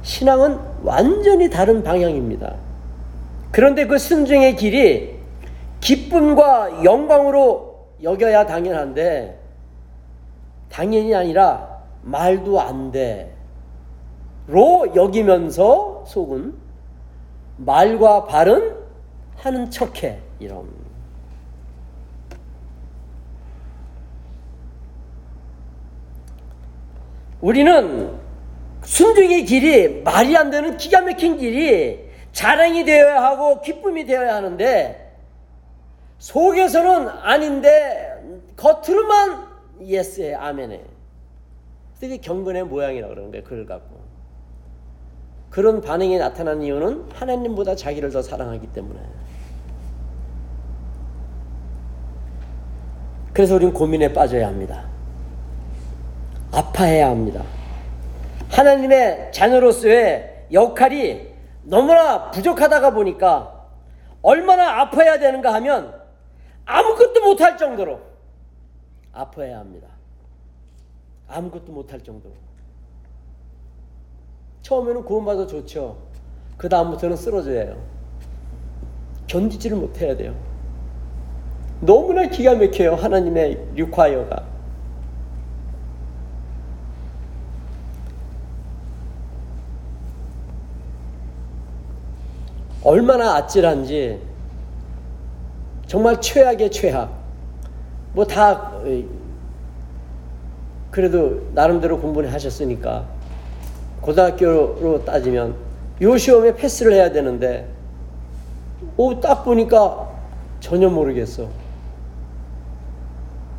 신앙은 0.00 0.58
완전히 0.84 1.50
다른 1.50 1.82
방향입니다. 1.82 2.54
그런데 3.50 3.86
그 3.86 3.98
순종의 3.98 4.56
길이 4.56 5.18
기쁨과 5.80 6.82
영광으로 6.82 7.88
여겨야 8.02 8.46
당연한데 8.46 9.38
당연히 10.70 11.14
아니라 11.14 11.82
말도 12.00 12.58
안 12.58 12.90
돼. 12.90 13.31
로 14.48 14.92
여기면서 14.94 16.04
속은 16.06 16.54
말과 17.58 18.24
발은 18.24 18.76
하는 19.36 19.70
척해 19.70 20.18
이런 20.40 20.68
우리는 27.40 28.18
순종의 28.84 29.44
길이 29.44 30.02
말이 30.02 30.36
안 30.36 30.50
되는 30.50 30.76
기가 30.76 31.00
막힌 31.02 31.36
길이 31.36 32.10
자랑이 32.32 32.84
되어야 32.84 33.22
하고 33.22 33.60
기쁨이 33.60 34.06
되어야 34.06 34.36
하는데 34.36 35.12
속에서는 36.18 37.08
아닌데 37.08 38.12
겉으로만 38.56 39.48
예스해 39.80 40.34
아멘해. 40.34 40.80
되게 42.00 42.16
경건의 42.16 42.64
모양이라 42.64 43.08
그러는 43.08 43.30
거예요. 43.30 43.44
그걸 43.44 43.66
갖고. 43.66 44.01
그런 45.52 45.82
반응이 45.82 46.16
나타나는 46.16 46.62
이유는 46.62 47.10
하나님보다 47.12 47.76
자기를 47.76 48.10
더 48.10 48.22
사랑하기 48.22 48.68
때문에. 48.68 48.98
그래서 53.34 53.56
우리는 53.56 53.74
고민에 53.74 54.14
빠져야 54.14 54.48
합니다. 54.48 54.88
아파해야 56.52 57.10
합니다. 57.10 57.42
하나님의 58.50 59.30
자녀로서의 59.32 60.46
역할이 60.52 61.28
너무나 61.64 62.30
부족하다가 62.30 62.92
보니까 62.92 63.68
얼마나 64.22 64.80
아파야 64.80 65.18
되는가 65.18 65.52
하면 65.54 66.00
아무것도 66.64 67.20
못할 67.20 67.58
정도로 67.58 68.00
아파야 69.12 69.58
합니다. 69.58 69.88
아무것도 71.28 71.72
못할 71.72 72.00
정도로. 72.02 72.51
처음에는 74.62 75.04
구원받아 75.04 75.46
좋죠. 75.46 75.96
그 76.56 76.68
다음부터는 76.68 77.16
쓰러져야 77.16 77.62
해요. 77.64 77.76
견디지를 79.26 79.76
못해야 79.76 80.16
돼요. 80.16 80.34
너무나 81.80 82.26
기가 82.28 82.54
막혀요. 82.54 82.94
하나님의 82.94 83.70
리콰이어가. 83.74 84.44
얼마나 92.84 93.36
아찔한지 93.36 94.20
정말 95.86 96.20
최악의 96.20 96.70
최악. 96.70 97.20
뭐 98.14 98.24
다 98.24 98.72
그래도 100.90 101.40
나름대로 101.54 101.98
공부를 101.98 102.30
하셨으니까 102.32 103.06
고등학교로 104.02 105.04
따지면 105.04 105.54
요 106.02 106.16
시험에 106.18 106.54
패스를 106.54 106.92
해야 106.92 107.10
되는데 107.12 107.68
오 108.96 109.20
딱 109.20 109.44
보니까 109.44 110.10
전혀 110.60 110.88
모르겠어. 110.90 111.48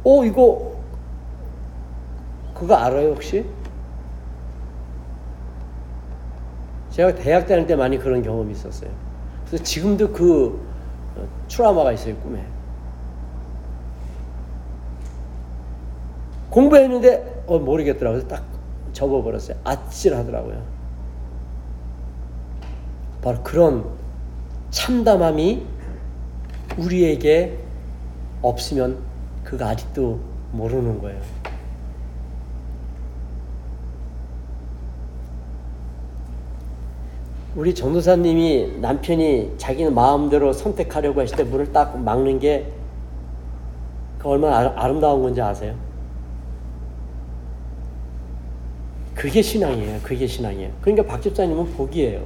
오 0.03 0.23
이거 0.25 0.73
그거 2.53 2.75
알아요 2.75 3.11
혹시? 3.11 3.45
제가 6.91 7.15
대학 7.15 7.47
다닐 7.47 7.65
때 7.65 7.75
많이 7.75 7.97
그런 7.97 8.21
경험이 8.21 8.51
있었어요. 8.51 8.91
그래서 9.47 9.63
지금도 9.63 10.11
그 10.11 10.61
어, 11.15 11.27
트라우마가 11.47 11.91
있어요, 11.93 12.15
꿈에. 12.17 12.43
공부했는데, 16.49 17.43
어, 17.47 17.57
모르겠더라고요. 17.59 18.27
딱 18.27 18.43
접어버렸어요. 18.93 19.57
아찔하더라고요. 19.63 20.61
바로 23.21 23.41
그런 23.43 23.85
참담함이 24.71 25.65
우리에게 26.77 27.57
없으면 28.41 28.97
그거 29.43 29.65
아직도 29.65 30.19
모르는 30.51 30.99
거예요. 31.01 31.19
우리 37.55 37.75
전도사님이 37.75 38.79
남편이 38.81 39.55
자기는 39.57 39.93
마음대로 39.93 40.53
선택하려고 40.53 41.21
했을 41.21 41.37
때 41.37 41.43
문을 41.43 41.71
딱 41.71 41.99
막는 41.99 42.39
게 42.39 42.83
그 44.23 44.29
얼마나 44.29 44.73
아름다운 44.77 45.21
건지 45.21 45.41
아세요? 45.41 45.75
그게 49.23 49.41
신앙이에요. 49.41 50.01
그게 50.03 50.27
신앙이에요. 50.27 50.69
그러니까 50.81 51.07
박 51.07 51.21
집사님은 51.21 51.75
복이에요. 51.75 52.21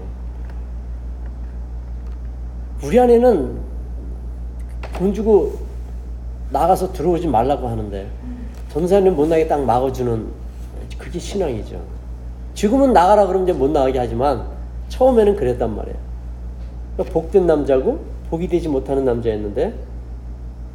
우리 2.83 2.99
안에는 2.99 3.59
돈 4.97 5.13
주고 5.13 5.59
나가서 6.49 6.93
들어오지 6.93 7.27
말라고 7.27 7.67
하는데 7.67 8.07
전사님 8.73 9.15
못 9.15 9.27
나게 9.27 9.47
딱 9.47 9.63
막아주는 9.63 10.25
그게 10.97 11.19
신앙이죠. 11.19 11.79
지금은 12.55 12.93
나가라 12.93 13.27
그러면 13.27 13.47
이제 13.47 13.55
못 13.55 13.69
나가게 13.69 13.99
하지만 13.99 14.47
처음에는 14.89 15.35
그랬단 15.35 15.75
말이에요. 15.75 15.97
그러니까 16.95 17.13
복된 17.13 17.45
남자고 17.45 17.99
복이 18.31 18.47
되지 18.47 18.69
못하는 18.69 19.05
남자였는데 19.05 19.75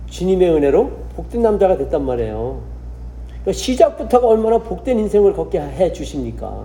주님의 0.07 0.51
은혜로 0.55 0.89
복된 1.17 1.43
남자가 1.43 1.77
됐단 1.79 2.07
말이에요. 2.07 2.72
그러니까 3.43 3.53
시작부터가 3.53 4.27
얼마나 4.27 4.59
복된 4.59 4.99
인생을 5.01 5.33
걷게 5.33 5.61
해 5.61 5.93
주십니까? 5.93 6.65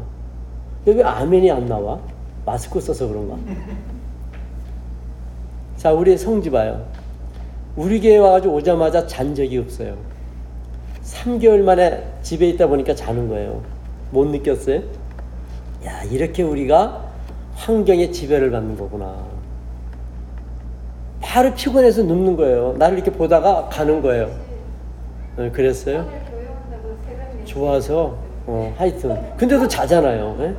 왜 0.85 1.03
아멘이 1.03 1.51
안 1.51 1.65
나와? 1.65 1.99
마스크 2.45 2.79
써서 2.79 3.07
그런가? 3.07 3.35
자, 5.75 5.91
우리 5.91 6.17
성지 6.17 6.49
봐요. 6.49 6.85
우리 7.75 7.99
교회 7.99 8.17
와가지고 8.17 8.55
오자마자 8.55 9.05
잔 9.05 9.35
적이 9.35 9.59
없어요. 9.59 9.95
3개월 11.03 11.61
만에 11.61 12.03
집에 12.21 12.47
있다 12.49 12.67
보니까 12.67 12.95
자는 12.95 13.27
거예요. 13.27 13.61
못 14.11 14.25
느꼈어요? 14.27 14.81
야, 15.85 16.03
이렇게 16.03 16.43
우리가 16.43 17.05
환경에 17.55 18.11
지배를 18.11 18.51
받는 18.51 18.77
거구나. 18.77 19.15
바로 21.21 21.53
피곤해서 21.53 22.03
눕는 22.03 22.37
거예요. 22.37 22.75
나를 22.77 22.97
이렇게 22.97 23.11
보다가 23.11 23.69
가는 23.69 24.01
거예요. 24.01 24.29
네, 25.37 25.51
그랬어요? 25.51 26.09
좋아서, 27.47 28.15
어, 28.45 28.73
하여튼. 28.77 29.17
근데도 29.37 29.67
자잖아요. 29.67 30.55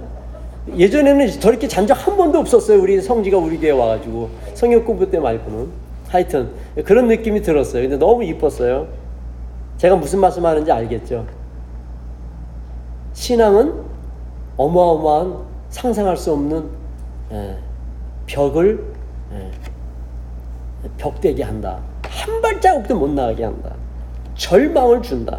예? 0.77 0.89
전에는 0.91 1.29
저렇게 1.41 1.69
잔 1.69 1.87
적 1.87 1.95
한 1.97 2.17
번도 2.17 2.41
없었어요. 2.41 2.81
우리 2.83 3.01
성지가 3.01 3.39
우리 3.39 3.59
교회 3.59 3.71
와가지고. 3.71 4.29
성역 4.55 4.85
공부 4.85 5.09
때 5.09 5.19
말고는. 5.21 5.69
하여튼, 6.09 6.51
그런 6.85 7.07
느낌이 7.07 7.43
들었어요. 7.43 7.83
근데 7.83 7.97
너무 7.97 8.25
이뻤어요. 8.25 8.87
제가 9.77 9.95
무슨 9.97 10.19
말씀하는지 10.21 10.73
알겠죠? 10.73 11.25
신앙은 13.13 13.73
어마어마한 14.57 15.35
상상할 15.71 16.17
수 16.17 16.33
없는 16.33 16.65
예, 17.33 17.57
벽을 18.27 18.83
예, 19.33 19.51
벽대게 20.97 21.43
한다. 21.43 21.79
한 22.03 22.41
발자국도 22.41 22.97
못 22.99 23.11
나가게 23.11 23.45
한다. 23.45 23.71
절망을 24.35 25.03
준다. 25.03 25.39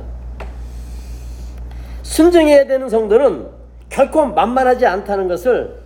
순종해야 2.09 2.65
되는 2.65 2.89
성도는 2.89 3.47
결코 3.89 4.25
만만하지 4.25 4.85
않다는 4.87 5.27
것을 5.27 5.79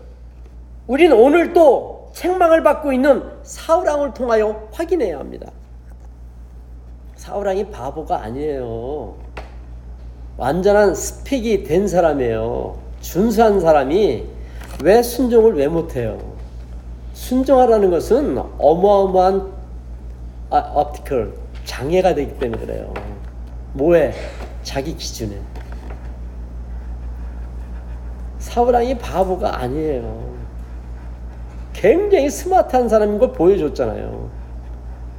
우리는 0.87 1.15
오늘 1.15 1.51
또 1.51 2.11
책망을 2.13 2.63
받고 2.63 2.93
있는 2.93 3.23
사울왕을 3.43 4.13
통하여 4.13 4.69
확인해야 4.71 5.19
합니다. 5.19 5.51
사울왕이 7.17 7.71
바보가 7.71 8.21
아니에요. 8.23 9.15
완전한 10.37 10.95
스펙이 10.95 11.65
된 11.65 11.89
사람이에요. 11.89 12.77
준수한 13.01 13.59
사람이 13.59 14.25
왜 14.81 15.03
순종을 15.03 15.55
왜 15.55 15.67
못해요? 15.67 16.19
순종하라는 17.13 17.91
것은 17.91 18.37
어마어마한 18.57 19.51
아, 20.51 20.57
업티컬 20.73 21.33
장애가 21.65 22.15
되기 22.15 22.39
때문에 22.39 22.65
그래요. 22.65 22.93
뭐에? 23.73 24.13
자기 24.63 24.95
기준에. 24.95 25.52
사울왕이 28.53 28.99
바보가 28.99 29.61
아니에요. 29.61 30.31
굉장히 31.73 32.29
스마트한 32.29 32.87
사람인 32.87 33.17
걸 33.17 33.31
보여줬잖아요. 33.31 34.29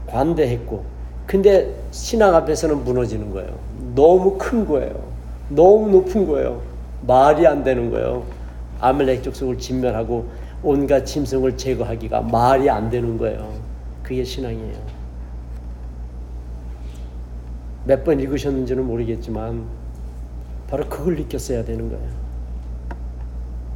관대했고. 0.06 0.84
근데 1.26 1.74
신앙 1.90 2.32
앞에서는 2.36 2.84
무너지는 2.84 3.32
거예요. 3.32 3.58
너무 3.96 4.38
큰 4.38 4.64
거예요. 4.64 4.94
너무 5.48 5.90
높은 5.90 6.28
거예요. 6.28 6.62
말이 7.08 7.44
안 7.44 7.64
되는 7.64 7.90
거예요. 7.90 8.22
아멜렉 8.80 9.24
족속을 9.24 9.58
진멸하고 9.58 10.28
온갖 10.62 11.04
짐승을 11.04 11.56
제거하기가 11.56 12.20
말이 12.20 12.70
안 12.70 12.88
되는 12.88 13.18
거예요. 13.18 13.52
그게 14.04 14.22
신앙이에요. 14.22 14.94
몇 17.84 18.04
번 18.04 18.20
읽으셨는지는 18.20 18.86
모르겠지만 18.86 19.64
바로 20.70 20.88
그걸 20.88 21.16
느꼈어야 21.16 21.64
되는 21.64 21.88
거예요. 21.90 22.23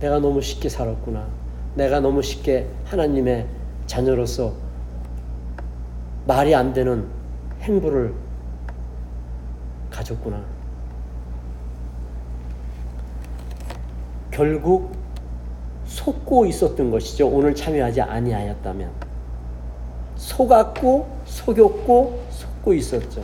내가 0.00 0.18
너무 0.18 0.40
쉽게 0.40 0.68
살았구나. 0.68 1.26
내가 1.74 2.00
너무 2.00 2.22
쉽게 2.22 2.66
하나님의 2.86 3.46
자녀로서 3.86 4.52
말이 6.26 6.54
안 6.54 6.72
되는 6.72 7.06
행보를 7.62 8.14
가졌구나. 9.90 10.40
결국 14.30 14.92
속고 15.86 16.46
있었던 16.46 16.90
것이죠. 16.90 17.28
오늘 17.28 17.54
참여하지 17.54 18.02
아니하였다면 18.02 18.90
속았고 20.16 21.08
속였고 21.24 22.22
속고 22.30 22.74
있었죠. 22.74 23.22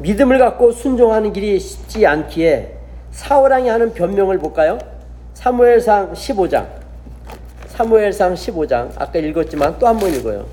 믿음을 0.00 0.38
갖고 0.38 0.72
순종하는 0.72 1.32
길이 1.32 1.58
쉽지 1.58 2.06
않기에 2.06 2.73
사울왕이 3.14 3.68
하는 3.68 3.94
변명을 3.94 4.38
볼까요? 4.38 4.78
사무엘상 5.34 6.12
15장. 6.12 6.66
사무엘상 7.68 8.34
15장. 8.34 8.90
아까 8.96 9.18
읽었지만 9.18 9.78
또 9.78 9.86
한 9.86 9.98
번 9.98 10.12
읽어요. 10.12 10.46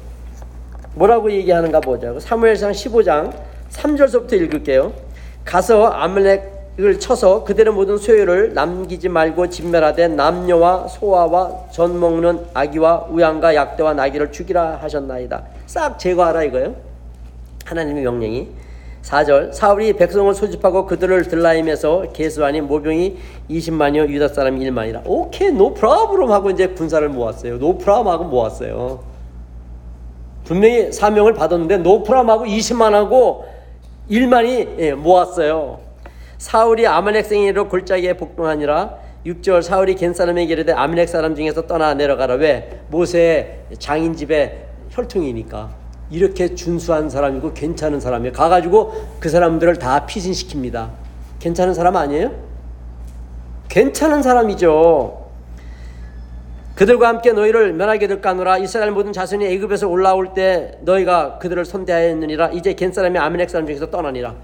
뭐라고 0.96 1.32
얘기하는가 1.32 1.80
보자고. 1.80 2.20
사무엘상 2.20 2.72
15장 2.72 3.34
3절서부터 3.72 4.34
읽을게요. 4.34 4.94
가서 5.44 5.88
아멜렉을 5.88 7.00
쳐서 7.00 7.44
그들의 7.44 7.74
모든 7.74 7.98
소유를 7.98 8.54
남기지 8.54 9.10
말고 9.10 9.50
진멸하되 9.50 10.10
남녀와 10.10 10.88
소아와 10.88 11.70
전 11.72 12.00
먹는 12.00 12.46
아기와 12.54 13.08
우양과 13.10 13.56
약대와 13.56 13.94
나귀를 13.96 14.32
죽이라 14.32 14.78
하셨나이다. 14.82 15.44
싹 15.66 15.98
제거하라 15.98 16.44
이거요. 16.44 16.76
하나님의 17.66 18.04
명령이 18.04 18.50
4절 19.02 19.52
사울이 19.54 19.94
백성을 19.94 20.34
소집하고 20.34 20.86
그들을 20.86 21.24
들라임에서 21.28 22.12
계수하니 22.14 22.62
보병이 22.62 23.18
20만이요 23.50 24.10
유다 24.10 24.30
사람 24.30 24.60
1만이라. 24.60 25.02
오케이 25.06 25.52
no 25.52 25.74
problem 25.74 26.32
하고 26.32 26.50
이제 26.50 26.68
군사를 26.68 27.08
모았어요. 27.10 27.58
no 27.60 27.78
prob 27.78 28.10
하고 28.10 28.26
모았어요. 28.26 29.04
분명히 30.44 30.92
사명을 30.92 31.34
받았는데 31.34 31.78
no 31.78 32.04
prob 32.04 32.30
하고 32.30 32.46
20만 32.46 32.92
하고 32.92 33.46
1만이 34.10 34.80
예, 34.80 34.94
모았어요. 34.94 35.80
사울이 36.38 36.86
아말렉 36.88 37.26
생이로 37.26 37.70
골짜기에 37.70 38.18
복병하니라. 38.18 38.98
6절 39.26 39.62
사울이 39.62 39.96
겐 39.96 40.14
사람에게 40.14 40.52
이르되 40.52 40.74
아말렉 40.74 41.08
사람 41.08 41.36
중에서 41.36 41.68
떠나 41.68 41.94
내려가라. 41.94 42.36
왜? 42.36 42.82
모세의 42.90 43.60
장인 43.78 44.16
집에 44.16 44.66
혈통이니까 44.90 45.81
이렇게 46.12 46.54
준수한 46.54 47.10
사람이고 47.10 47.54
괜찮은 47.54 48.00
사람이에요. 48.00 48.34
가가지고 48.34 48.94
그 49.20 49.30
사람들을 49.30 49.78
다 49.78 50.06
피신시킵니다. 50.06 50.90
괜찮은 51.40 51.74
사람 51.74 51.96
아니에요? 51.96 52.32
괜찮은 53.70 54.22
사람이죠. 54.22 55.30
그들과 56.76 57.08
함께 57.08 57.32
너희를 57.32 57.74
면하게 57.74 58.08
될 58.08 58.22
까노라 58.22 58.58
이스라엘 58.58 58.92
모든 58.92 59.14
자손이 59.14 59.46
애굽에서 59.46 59.88
올라올 59.88 60.34
때 60.34 60.78
너희가 60.82 61.38
그들을 61.38 61.64
손대하였느니라 61.64 62.50
이제 62.50 62.74
겐 62.74 62.92
사람이 62.92 63.18
아멜렉 63.18 63.50
사람 63.50 63.68
중에서 63.68 63.90
떠나니라 63.90 64.36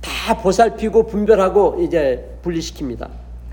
다 0.00 0.36
보살피고 0.38 1.06
분별하고 1.06 1.78
이제 1.80 2.36
분리시킵니다. 2.42 3.08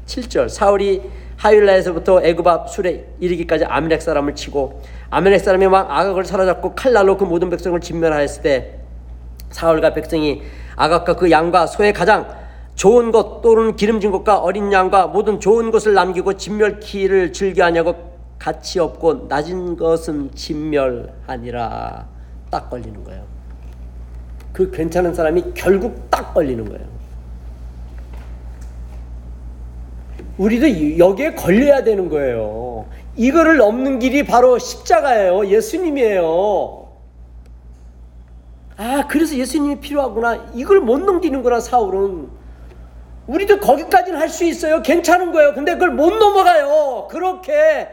7절 0.08 0.50
사울이 0.50 1.04
하윌라에서부터 1.40 2.22
애굽 2.22 2.46
앞 2.48 2.70
술에 2.70 3.06
이르기까지 3.20 3.66
아멜렉 3.66 4.02
사람을 4.02 4.36
치고 4.36 4.82
아멜렉 5.10 5.40
사람이 5.40 5.66
왕 5.68 5.90
아각을 5.90 6.26
사로잡고 6.26 6.76
칼날로 6.76 7.18
그 7.18 7.24
모든 7.24 7.50
백성을 7.50 7.80
진멸하였을 7.80 8.44
때 8.44 8.80
사울과 9.50 9.94
백성이 9.94 10.44
아각과 10.76 11.16
그 11.16 11.32
양과 11.32 11.68
소의 11.68 11.94
가장 11.94 12.28
좋은 12.76 13.12
것 13.12 13.42
또는 13.42 13.76
기름진 13.76 14.12
것과 14.12 14.38
어린 14.38 14.72
양과 14.72 15.08
모든 15.08 15.40
좋은 15.40 15.72
것을 15.72 15.94
남기고 15.94 16.34
진멸키를 16.34 17.34
즐겨하냐고 17.34 17.96
가치 18.38 18.80
없고 18.80 19.28
낮은 19.30 19.78
것은 19.78 20.32
진멸하니라 20.36 22.08
딱 22.52 22.70
걸리는 22.70 23.04
거예요. 23.04 23.24
그 24.54 24.72
괜찮은 24.72 25.14
사람이 25.14 25.54
결국 25.54 26.10
딱 26.10 26.34
걸리는 26.34 26.68
거예요. 26.70 26.99
우리도 30.40 30.98
여기에 30.98 31.34
걸려야 31.36 31.84
되는 31.84 32.08
거예요. 32.10 32.88
이거를 33.18 33.58
넘는 33.58 34.00
길이 34.00 34.24
바로 34.24 34.58
십자가예요. 34.58 35.48
예수님이에요. 35.48 36.88
아, 38.78 39.06
그래서 39.10 39.36
예수님이 39.36 39.82
필요하구나. 39.82 40.52
이걸 40.54 40.80
못 40.80 41.00
넘기는구나, 41.00 41.60
사울은. 41.60 42.30
우리도 43.28 43.60
거기까지는 43.60 44.18
할 44.18 44.30
수 44.30 44.46
있어요. 44.46 44.82
괜찮은 44.82 45.34
거예요. 45.34 45.54
근데 45.54 45.74
그걸 45.74 45.92
못 45.92 46.12
넘어가요. 46.12 47.08
그렇게 47.12 47.90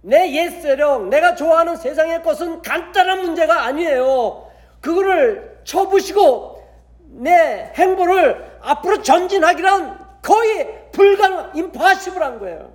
내 0.00 0.32
옛세력, 0.32 1.08
내가 1.08 1.34
좋아하는 1.34 1.76
세상의 1.76 2.22
것은 2.22 2.62
간단한 2.62 3.20
문제가 3.20 3.64
아니에요. 3.66 4.46
그거를 4.80 5.58
쳐부시고 5.64 6.62
내 7.18 7.70
행보를 7.76 8.52
앞으로 8.62 9.02
전진하기란 9.02 9.98
거의 10.22 10.81
불가능, 10.92 11.50
임파시블한 11.54 12.38
거예요. 12.38 12.72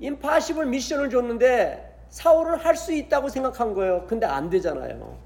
임파시블 0.00 0.66
미션을 0.66 1.10
줬는데 1.10 1.90
사울은 2.10 2.58
할 2.58 2.76
수 2.76 2.92
있다고 2.92 3.28
생각한 3.28 3.74
거예요. 3.74 4.04
근데 4.06 4.26
안 4.26 4.50
되잖아요. 4.50 5.16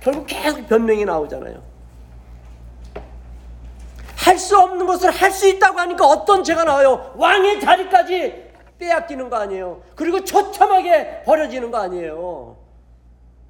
결국 0.00 0.26
계속 0.26 0.66
변명이 0.66 1.04
나오잖아요. 1.04 1.62
할 4.16 4.38
수 4.38 4.58
없는 4.58 4.86
것을 4.86 5.10
할 5.10 5.30
수 5.30 5.46
있다고 5.46 5.78
하니까 5.80 6.06
어떤 6.06 6.42
죄가 6.42 6.64
나와요? 6.64 7.12
왕의 7.16 7.60
자리까지 7.60 8.46
빼앗기는 8.78 9.30
거 9.30 9.36
아니에요. 9.36 9.82
그리고 9.94 10.24
처참하게 10.24 11.22
버려지는 11.24 11.70
거 11.70 11.78
아니에요. 11.78 12.56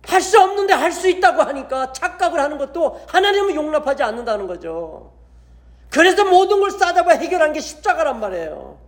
할 0.06 0.20
수 0.20 0.40
없는데 0.40 0.72
할 0.74 0.92
수 0.92 1.08
있다고 1.08 1.42
하니까 1.42 1.92
착각을 1.92 2.38
하는 2.40 2.58
것도 2.58 3.00
하나님은 3.08 3.54
용납하지 3.54 4.02
않는다는 4.02 4.46
거죠. 4.46 5.12
그래서 5.90 6.24
모든 6.24 6.60
걸 6.60 6.70
싸잡아 6.70 7.12
해결한 7.12 7.52
게 7.52 7.60
십자가란 7.60 8.20
말이에요. 8.20 8.78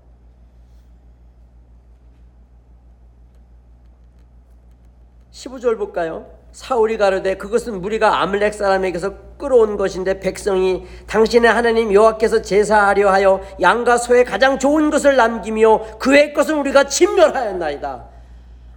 15절 5.33 5.79
볼까요? 5.79 6.39
사울이 6.53 6.97
가로되 6.97 7.37
그것은 7.37 7.81
무리가 7.81 8.21
아말렉 8.21 8.53
사람에게서 8.55 9.37
끌어온 9.39 9.77
것인데 9.77 10.19
백성이 10.19 10.87
당신의 11.07 11.51
하나님 11.51 11.93
여호와께서 11.93 12.43
제사하려 12.43 13.11
하여 13.11 13.41
양과 13.61 13.99
소의 13.99 14.25
가장 14.25 14.59
좋은 14.59 14.91
것을 14.91 15.17
남기며 15.17 15.99
그의 15.99 16.33
것은 16.33 16.59
우리가 16.59 16.85
진멸하였나이다. 16.85 18.09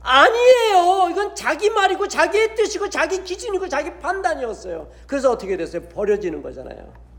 아니에요. 0.04 1.10
이건 1.12 1.36
자기 1.36 1.70
말이고 1.70 2.08
자기의 2.08 2.56
뜻이고 2.56 2.90
자기 2.90 3.24
기준이고 3.24 3.68
자기 3.68 3.98
판단이었어요. 3.98 4.88
그래서 5.08 5.32
어떻게 5.32 5.58
됐어요? 5.58 5.84
버려지는 5.90 6.44
거잖아요. 6.44 7.11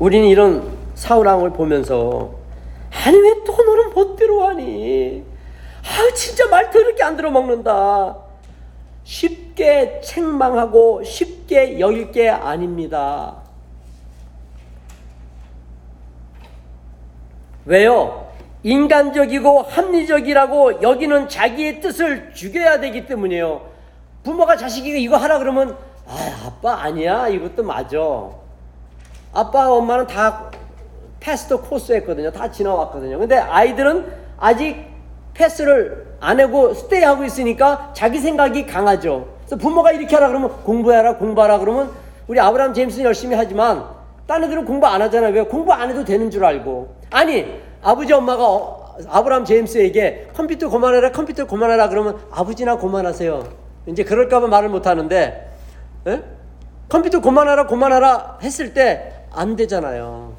우리는 0.00 0.26
이런 0.28 0.76
사울왕을 0.94 1.50
보면서 1.50 2.32
아니 3.04 3.16
왜 3.18 3.30
또 3.44 3.52
너는 3.56 3.94
멋대로 3.94 4.46
하니? 4.46 5.24
아 5.82 6.14
진짜 6.14 6.46
말 6.48 6.70
더럽게 6.70 7.02
안 7.02 7.16
들어먹는다. 7.16 8.16
쉽게 9.04 10.00
책망하고 10.02 11.02
쉽게 11.02 11.80
여길 11.80 12.12
게 12.12 12.28
아닙니다. 12.28 13.36
왜요? 17.64 18.28
인간적이고 18.62 19.62
합리적이라고 19.62 20.82
여기는 20.82 21.28
자기의 21.28 21.80
뜻을 21.80 22.32
죽여야 22.34 22.80
되기 22.80 23.06
때문이에요. 23.06 23.62
부모가 24.22 24.56
자식이 24.56 25.02
이거 25.02 25.16
하라 25.16 25.38
그러면 25.38 25.76
아, 26.06 26.42
아빠 26.46 26.82
아니야. 26.82 27.28
이것도 27.28 27.62
맞아. 27.62 27.98
아빠 29.32 29.70
엄마는 29.70 30.06
다 30.06 30.50
패스트 31.20 31.56
코스 31.58 31.92
했거든요. 31.92 32.30
다 32.32 32.50
지나왔거든요. 32.50 33.18
근데 33.18 33.36
아이들은 33.36 34.06
아직 34.38 34.86
패스를 35.34 36.16
안 36.20 36.40
하고 36.40 36.74
스테이 36.74 37.02
하고 37.02 37.24
있으니까 37.24 37.92
자기 37.94 38.18
생각이 38.18 38.66
강하죠. 38.66 39.28
그래서 39.40 39.56
부모가 39.56 39.92
이렇게 39.92 40.14
하라 40.14 40.28
그러면 40.28 40.50
공부해라, 40.64 41.16
공부하라 41.16 41.58
그러면 41.58 41.90
우리 42.26 42.38
아브라함 42.40 42.74
제임스는 42.74 43.04
열심히 43.04 43.36
하지만 43.36 43.84
딴 44.26 44.44
애들은 44.44 44.64
공부 44.64 44.86
안 44.86 45.02
하잖아요. 45.02 45.32
왜? 45.34 45.42
공부 45.42 45.72
안 45.72 45.90
해도 45.90 46.04
되는 46.04 46.30
줄 46.30 46.44
알고. 46.44 46.94
아니, 47.10 47.60
아버지 47.82 48.12
엄마가 48.12 48.44
어, 48.46 48.96
아브라함 49.08 49.44
제임스에게 49.44 50.28
컴퓨터 50.34 50.68
그만해라, 50.68 51.12
컴퓨터 51.12 51.46
그만해라 51.46 51.88
그러면 51.88 52.18
아버지나 52.30 52.76
그만하세요. 52.76 53.48
이제 53.86 54.04
그럴까봐 54.04 54.46
말을 54.46 54.68
못 54.68 54.86
하는데, 54.86 55.50
에? 56.06 56.22
컴퓨터 56.88 57.20
그만하라, 57.20 57.66
그만하라 57.66 58.38
했을 58.42 58.74
때 58.74 59.19
안 59.32 59.56
되잖아요. 59.56 60.34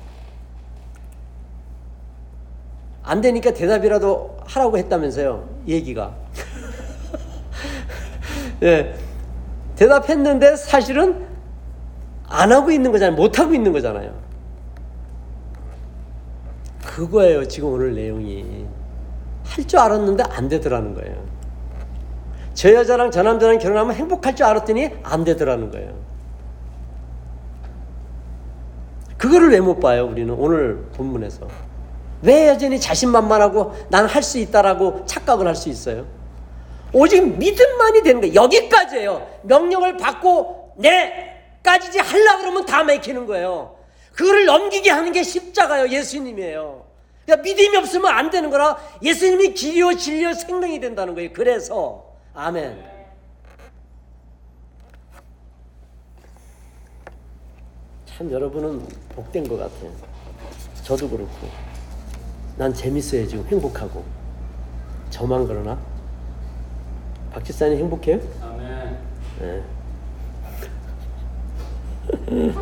안 3.03 3.21
되니까 3.21 3.53
대답이라도 3.53 4.37
하라고 4.45 4.77
했다면서요. 4.77 5.47
얘기가. 5.67 6.13
예. 8.63 8.95
대답했는데 9.75 10.55
사실은 10.55 11.25
안 12.27 12.51
하고 12.51 12.71
있는 12.71 12.91
거잖아요. 12.91 13.15
못 13.15 13.39
하고 13.39 13.53
있는 13.53 13.73
거잖아요. 13.73 14.13
그거예요. 16.85 17.47
지금 17.47 17.69
오늘 17.73 17.95
내용이. 17.95 18.65
할 19.45 19.65
줄 19.67 19.79
알았는데 19.79 20.23
안 20.29 20.47
되더라는 20.47 20.93
거예요. 20.93 21.21
저 22.53 22.73
여자랑 22.73 23.11
저 23.11 23.23
남자랑 23.23 23.57
결혼하면 23.59 23.95
행복할 23.95 24.35
줄 24.35 24.45
알았더니 24.45 24.89
안 25.03 25.23
되더라는 25.23 25.71
거예요. 25.71 25.93
그거를 29.21 29.51
왜 29.51 29.59
못 29.61 29.79
봐요, 29.79 30.07
우리는 30.07 30.33
오늘 30.33 30.77
본문에서. 30.95 31.47
왜 32.23 32.47
여전히 32.47 32.79
자신만만하고 32.79 33.73
난 33.89 34.07
할 34.07 34.23
수 34.23 34.39
있다라고 34.39 35.05
착각을 35.05 35.45
할 35.47 35.55
수 35.55 35.69
있어요? 35.69 36.05
오직 36.93 37.21
믿음만이 37.37 38.01
되는 38.03 38.19
거예요. 38.19 38.33
여기까지예요. 38.33 39.27
명령을 39.43 39.97
받고 39.97 40.73
내까지지 40.77 41.99
하려 41.99 42.39
그러면 42.39 42.65
다 42.65 42.83
맥히는 42.83 43.27
거예요. 43.27 43.75
그거를 44.13 44.45
넘기게 44.45 44.89
하는 44.89 45.11
게 45.11 45.21
십자가요. 45.23 45.87
예수님이에요. 45.89 46.83
그러니까 47.25 47.43
믿음이 47.43 47.77
없으면 47.77 48.11
안 48.11 48.29
되는 48.31 48.49
거라 48.49 48.77
예수님이 49.03 49.53
길이요 49.53 49.93
진리요 49.95 50.33
생명이 50.33 50.79
된다는 50.79 51.13
거예요. 51.15 51.29
그래서 51.31 52.05
아멘. 52.33 52.90
참 58.21 58.31
여러분은 58.31 58.85
복된 59.15 59.47
것 59.47 59.57
같아요. 59.57 59.89
저도 60.83 61.09
그렇고. 61.09 61.47
난 62.55 62.71
재밌어요, 62.71 63.25
지금 63.25 63.43
행복하고. 63.47 64.03
저만 65.09 65.47
그러나? 65.47 65.79
박 67.31 67.43
집사님 67.43 67.79
행복해요? 67.79 68.19
아멘. 68.43 68.97
네. 69.39 69.63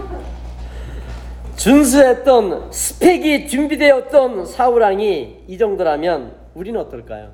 준수했던 1.58 2.72
스펙이 2.72 3.50
준비되었던 3.50 4.46
사우랑이 4.46 5.44
이 5.46 5.58
정도라면 5.58 6.38
우리는 6.54 6.80
어떨까요? 6.80 7.34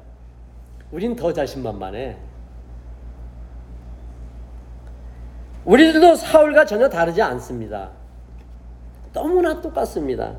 우린 0.91 1.15
더 1.15 1.31
자신만만해. 1.31 2.17
우리들도 5.65 6.15
사울과 6.15 6.65
전혀 6.65 6.89
다르지 6.89 7.21
않습니다. 7.21 7.91
너무나 9.15 9.61
똑같습니다. 9.61 10.35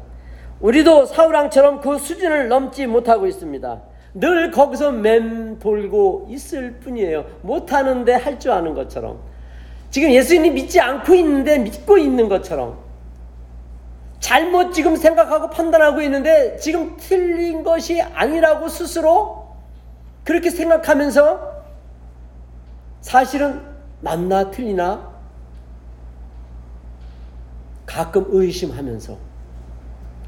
우리도 0.60 1.06
사울왕처럼 1.06 1.80
그 1.80 1.98
수준을 1.98 2.48
넘지 2.48 2.86
못하고 2.86 3.26
있습니다. 3.26 3.80
늘 4.14 4.50
거기서 4.50 4.92
맴돌고 4.92 6.28
있을 6.30 6.74
뿐이에요. 6.74 7.24
못하는데 7.42 8.12
할 8.14 8.38
줄 8.38 8.52
아는 8.52 8.74
것처럼. 8.74 9.18
지금 9.90 10.10
예수님 10.10 10.54
믿지 10.54 10.80
않고 10.80 11.14
있는데 11.14 11.58
믿고 11.58 11.98
있는 11.98 12.28
것처럼. 12.28 12.78
잘못 14.20 14.72
지금 14.72 14.96
생각하고 14.96 15.50
판단하고 15.50 16.00
있는데 16.02 16.56
지금 16.58 16.96
틀린 16.98 17.62
것이 17.62 18.00
아니라고 18.00 18.68
스스로 18.68 19.46
그렇게 20.24 20.50
생각하면서 20.50 21.56
사실은 23.00 23.60
맞나 24.00 24.50
틀리나 24.50 25.15
가끔 27.86 28.26
의심하면서 28.28 29.16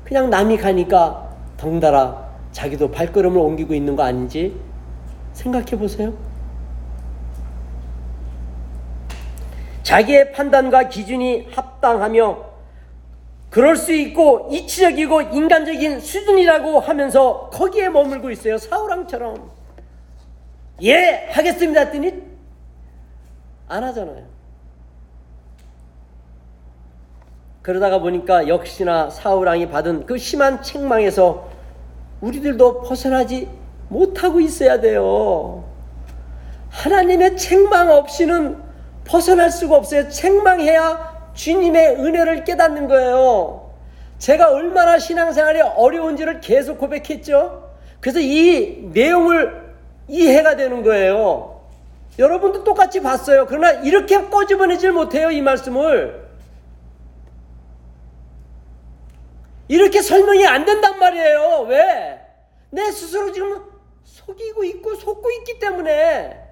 그냥 0.05 0.31
남이 0.31 0.57
가니까 0.57 1.37
덩달아 1.59 2.29
자기도 2.53 2.91
발걸음을 2.91 3.37
옮기고 3.37 3.75
있는 3.75 3.95
거 3.95 4.05
아닌지 4.05 4.59
생각해 5.35 5.77
보세요. 5.77 6.15
자기의 9.83 10.33
판단과 10.33 10.89
기준이 10.89 11.49
합당하며 11.51 12.49
그럴 13.51 13.77
수 13.77 13.93
있고 13.93 14.49
이치적이고 14.51 15.23
인간적인 15.23 16.01
수준이라고 16.01 16.81
하면서 16.81 17.49
거기에 17.51 17.89
머물고 17.89 18.31
있어요. 18.31 18.59
사우랑처럼. 18.59 19.51
예, 20.83 21.29
하겠습니다 21.31 21.81
했더니 21.81 22.23
안 23.69 23.85
하잖아요. 23.85 24.38
그러다가 27.69 27.99
보니까 27.99 28.49
역시나 28.49 29.11
사우랑이 29.11 29.69
받은 29.69 30.07
그 30.07 30.17
심한 30.17 30.63
책망에서 30.63 31.51
우리들도 32.23 32.81
벗어나지 32.81 33.47
못하고 33.91 34.41
있어야 34.41 34.81
돼요. 34.81 35.65
하나님의 36.71 37.37
책망 37.37 37.91
없이는 37.91 38.57
벗어날 39.05 39.51
수가 39.51 39.77
없어요. 39.77 40.09
책망해야 40.09 41.33
주님의 41.35 41.97
은혜를 41.97 42.45
깨닫는 42.45 42.89
거예요. 42.89 43.71
제가 44.17 44.51
얼마나 44.51 44.99
신앙생활이 44.99 45.61
어려운지를 45.61 46.41
계속 46.41 46.79
고백했죠. 46.79 47.71
그래서 48.01 48.19
이 48.19 48.89
내용을 48.95 49.75
이해가 50.09 50.57
되는 50.57 50.83
거예요. 50.83 51.61
여러분도 52.19 52.65
똑같이 52.65 53.03
봤어요. 53.03 53.45
그러나 53.47 53.73
이렇게 53.73 54.31
꺼집어내질 54.31 54.93
못해요. 54.93 55.31
이 55.31 55.43
말씀을. 55.43 56.28
이렇게 59.69 60.01
설명이 60.03 60.47
안 60.47 60.65
된단 60.65 60.99
말이에요. 60.99 61.67
왜? 61.69 62.21
내 62.71 62.91
스스로 62.91 63.33
지금 63.33 63.63
속이고 64.05 64.65
있고 64.65 64.95
속고 64.95 65.31
있기 65.31 65.59
때문에 65.59 66.43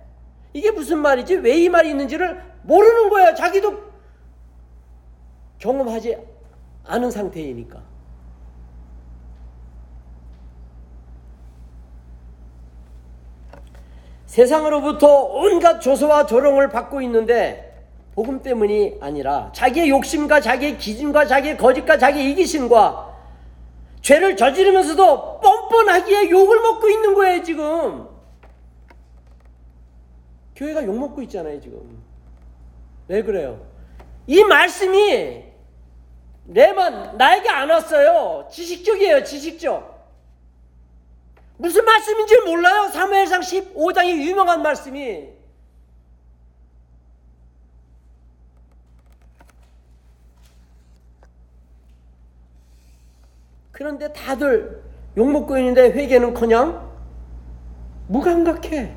이게 0.53 0.71
무슨 0.71 0.99
말이지? 0.99 1.37
왜 1.37 1.57
이 1.57 1.69
말이 1.69 1.91
있는지를 1.91 2.43
모르는 2.63 3.11
거예요. 3.11 3.35
자기도 3.35 3.83
경험하지 5.59 6.17
않은 6.85 7.11
상태이니까. 7.11 7.83
세상으로부터 14.27 15.23
온갖 15.25 15.81
조소와 15.81 16.27
조롱을 16.27 16.69
받고 16.71 17.01
있는데 17.03 17.85
복음 18.15 18.43
때문이 18.43 18.99
아니라 19.01 19.51
자기의 19.55 19.91
욕심과 19.91 20.41
자기의 20.41 20.79
기준과 20.79 21.27
자기의 21.27 21.57
거짓과 21.57 21.99
자기의 21.99 22.31
이기심과 22.33 23.06
죄를 24.07 24.37
저지르면서도 24.37 25.41
뻔뻔하기에 25.41 26.31
욕을 26.31 26.61
먹고 26.61 26.89
있는 26.89 27.15
거예요 27.15 27.43
지금 27.43 28.09
교회가 30.55 30.85
욕 30.85 30.97
먹고 30.97 31.23
있잖아요 31.23 31.61
지금 31.61 32.03
왜 33.09 33.23
그래요? 33.23 33.67
이 34.29 34.45
말씀이 34.45 35.45
내만 36.45 37.17
나에게 37.17 37.49
안 37.49 37.71
왔어요. 37.71 38.49
지식적이에요, 38.51 39.25
지식적. 39.25 39.97
무슨 41.57 41.85
말씀인지 41.85 42.41
몰라요. 42.41 42.89
사무엘상 42.89 43.41
15장의 43.41 44.23
유명한 44.23 44.63
말씀이. 44.63 45.36
그런데 53.77 54.11
다들 54.11 54.81
욕먹고 55.19 55.59
있는데 55.59 55.91
회개는커녕 55.91 56.81
무감각해. 58.09 58.97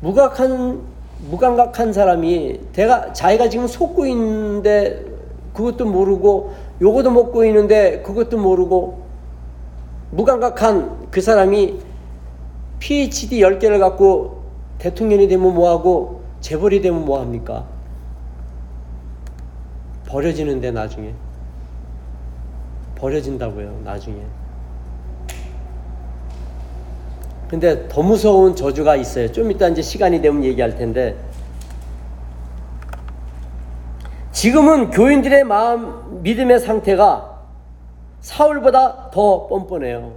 무감각한 0.00 0.80
무감각한 1.28 1.92
사람이 1.92 2.60
내가 2.72 3.12
자기가 3.12 3.48
지금 3.48 3.66
속고 3.66 4.06
있는데 4.06 5.04
그것도 5.54 5.86
모르고 5.86 6.54
요것도 6.80 7.10
먹고 7.10 7.44
있는데 7.46 8.00
그것도 8.02 8.38
모르고 8.38 9.02
무감각한 10.12 11.08
그 11.10 11.20
사람이 11.20 11.80
PhD 12.78 13.40
10개를 13.40 13.80
갖고 13.80 14.44
대통령이 14.78 15.26
되면 15.26 15.52
뭐하고 15.52 16.22
재벌이 16.40 16.80
되면 16.80 17.04
뭐합니까? 17.04 17.66
버려지는데 20.06 20.70
나중에 20.70 21.25
버려진다고요 22.96 23.80
나중에 23.84 24.20
근데 27.48 27.86
더 27.88 28.02
무서운 28.02 28.56
저주가 28.56 28.96
있어요. 28.96 29.30
좀 29.30 29.50
이따 29.50 29.68
이제 29.68 29.80
시간이 29.80 30.20
되면 30.20 30.42
얘기할 30.42 30.76
텐데 30.76 31.16
지금은 34.32 34.90
교인들의 34.90 35.44
마음 35.44 36.22
믿음의 36.22 36.60
상태가 36.60 37.40
사울보다 38.20 39.10
더 39.10 39.46
뻔뻔해요. 39.46 40.14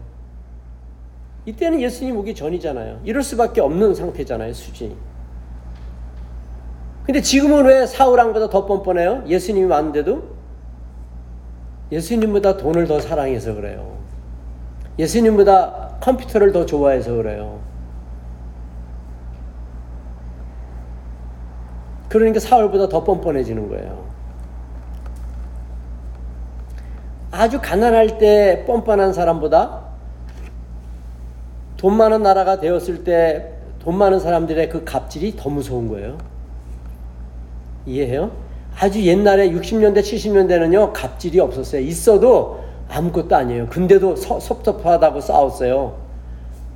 이때는 1.46 1.80
예수님 1.82 2.18
오기 2.18 2.36
전이잖아요. 2.36 3.02
이럴 3.06 3.24
수밖에 3.24 3.62
없는 3.62 3.96
상태잖아요, 3.96 4.54
수준이. 4.54 4.96
근데 7.06 7.22
지금은 7.22 7.66
왜 7.66 7.86
사울왕보다 7.86 8.50
더 8.50 8.66
뻔뻔해요? 8.66 9.24
예수님이 9.28 9.66
왔는데도 9.68 10.39
예수님보다 11.92 12.58
돈을 12.58 12.88
더 12.88 13.00
사랑해서 13.00 13.56
그래요. 13.56 13.98
예수님보다 14.98 15.98
컴퓨터를 16.02 16.52
더 16.52 16.66
좋아해서 16.66 17.14
그래요. 17.16 17.60
그러니까 22.10 22.40
사울보다 22.40 22.90
더 22.90 23.04
뻔뻔해지는 23.04 23.70
거예요. 23.70 24.10
아주 27.32 27.62
가난할 27.62 28.18
때 28.18 28.66
뻔뻔한 28.66 29.14
사람보다 29.14 29.82
돈 31.78 31.96
많은 31.96 32.24
나라가 32.24 32.60
되었을 32.60 33.04
때 33.04 33.60
돈 33.80 33.98
많은 33.98 34.20
사람들의 34.20 34.70
그 34.70 34.84
갑질이 34.84 35.36
더 35.38 35.50
무서운 35.50 35.88
거예요. 35.88 36.18
이해해요? 37.86 38.32
아주 38.80 39.06
옛날에 39.06 39.52
60년대, 39.52 40.00
70년대는요, 40.00 40.94
갑질이 40.94 41.38
없었어요. 41.42 41.82
있어도 41.82 42.64
아무것도 42.88 43.36
아니에요. 43.36 43.68
근데도 43.68 44.16
서, 44.16 44.40
섭섭하다고 44.40 45.20
싸웠어요. 45.20 45.98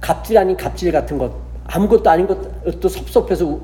갑질 0.01 0.37
아닌 0.37 0.57
갑질 0.57 0.91
같은 0.91 1.17
것. 1.17 1.31
아무것도 1.65 2.09
아닌 2.09 2.27
것도 2.27 2.89
섭섭해서 2.89 3.57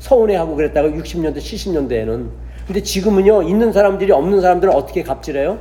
서운해하고 0.00 0.56
그랬다가 0.56 0.88
60년대, 0.88 1.36
70년대에는. 1.36 2.28
근데 2.66 2.82
지금은요, 2.82 3.44
있는 3.44 3.72
사람들이 3.72 4.10
없는 4.10 4.40
사람들을 4.40 4.74
어떻게 4.74 5.04
갑질해요? 5.04 5.58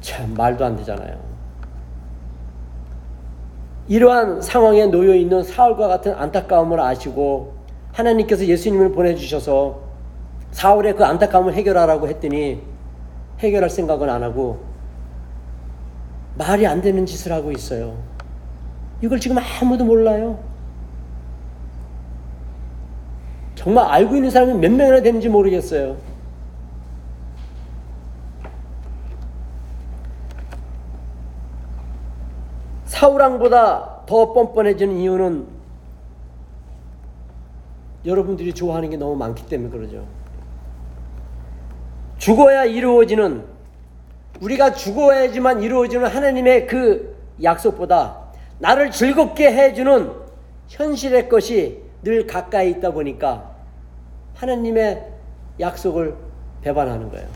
참, 0.00 0.34
말도 0.34 0.64
안 0.64 0.76
되잖아요. 0.76 1.16
이러한 3.86 4.42
상황에 4.42 4.86
놓여 4.86 5.14
있는 5.14 5.44
사울과 5.44 5.86
같은 5.86 6.12
안타까움을 6.12 6.80
아시고 6.80 7.54
하나님께서 7.92 8.46
예수님을 8.46 8.92
보내주셔서 8.92 9.89
사울의 10.52 10.96
그 10.96 11.04
안타까움을 11.04 11.54
해결하라고 11.54 12.08
했더니 12.08 12.62
해결할 13.38 13.70
생각은 13.70 14.08
안 14.10 14.22
하고 14.22 14.60
말이 16.36 16.66
안 16.66 16.80
되는 16.80 17.06
짓을 17.06 17.32
하고 17.32 17.52
있어요. 17.52 17.96
이걸 19.02 19.18
지금 19.20 19.38
아무도 19.38 19.84
몰라요. 19.84 20.38
정말 23.54 23.86
알고 23.86 24.16
있는 24.16 24.30
사람이 24.30 24.54
몇 24.54 24.70
명이나 24.70 25.02
되는지 25.02 25.28
모르겠어요. 25.28 25.96
사우랑보다 32.86 34.04
더 34.06 34.32
뻔뻔해지는 34.32 34.96
이유는 34.96 35.46
여러분들이 38.04 38.52
좋아하는 38.52 38.90
게 38.90 38.96
너무 38.96 39.16
많기 39.16 39.46
때문에 39.46 39.70
그러죠. 39.70 40.19
죽어야 42.20 42.64
이루어지는 42.64 43.44
우리가 44.40 44.74
죽어야지만 44.74 45.62
이루어지는 45.62 46.06
하나님의 46.06 46.66
그 46.66 47.16
약속보다 47.42 48.18
나를 48.58 48.90
즐겁게 48.90 49.50
해주는 49.50 50.12
현실의 50.68 51.28
것이 51.30 51.82
늘 52.02 52.26
가까이 52.26 52.70
있다 52.70 52.92
보니까 52.92 53.50
하나님의 54.34 55.02
약속을 55.58 56.14
배반하는 56.62 57.10
거예요. 57.10 57.26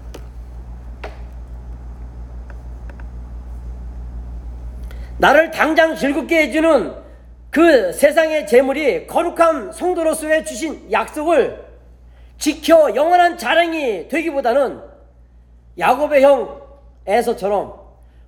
나를 5.16 5.50
당장 5.50 5.96
즐겁게 5.96 6.42
해주는 6.42 6.92
그 7.50 7.92
세상의 7.92 8.46
재물이 8.46 9.06
거룩한 9.06 9.72
성도로서의 9.72 10.44
주신 10.44 10.90
약속을 10.92 11.63
지켜 12.38 12.94
영원한 12.94 13.38
자랑이 13.38 14.08
되기보다는 14.08 14.80
야곱의 15.78 16.22
형 16.22 16.62
에서처럼 17.06 17.80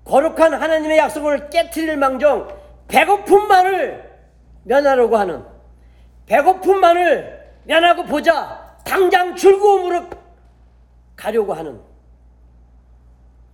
거룩한 0.05 0.55
하나님의 0.55 0.99
약속을 0.99 1.51
깨뜨릴 1.51 1.97
망정 1.97 2.49
배고픔만을 2.89 4.17
면하려고 4.65 5.17
하는 5.17 5.45
배고픔만을 6.27 7.55
면하고 7.65 8.05
보자 8.05 8.77
당장 8.85 9.35
즐거움으로 9.35 10.05
가려고 11.17 11.55
하는 11.55 11.81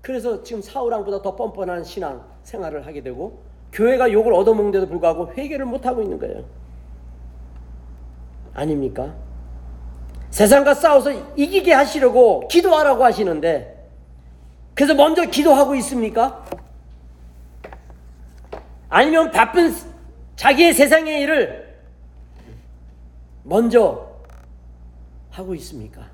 그래서 0.02 0.42
지금 0.42 0.60
사우랑보다 0.60 1.22
더 1.22 1.36
뻔뻔한 1.36 1.84
신앙 1.84 2.24
생활을 2.42 2.86
하게 2.86 3.02
되고 3.02 3.40
교회가 3.72 4.12
욕을 4.12 4.34
얻어먹는데도 4.34 4.88
불구하고 4.88 5.32
회개를 5.32 5.64
못하고 5.64 6.02
있는 6.02 6.18
거예요. 6.18 6.44
아닙니까? 8.52 9.14
세상과 10.32 10.74
싸워서 10.74 11.12
이기게 11.36 11.72
하시려고 11.72 12.48
기도하라고 12.48 13.04
하시는데 13.04 13.88
그래서 14.74 14.94
먼저 14.94 15.24
기도하고 15.24 15.76
있습니까? 15.76 16.44
아니면 18.88 19.30
바쁜 19.30 19.72
자기의 20.36 20.74
세상의 20.74 21.20
일을 21.20 21.78
먼저 23.42 24.10
하고 25.30 25.54
있습니까? 25.54 26.10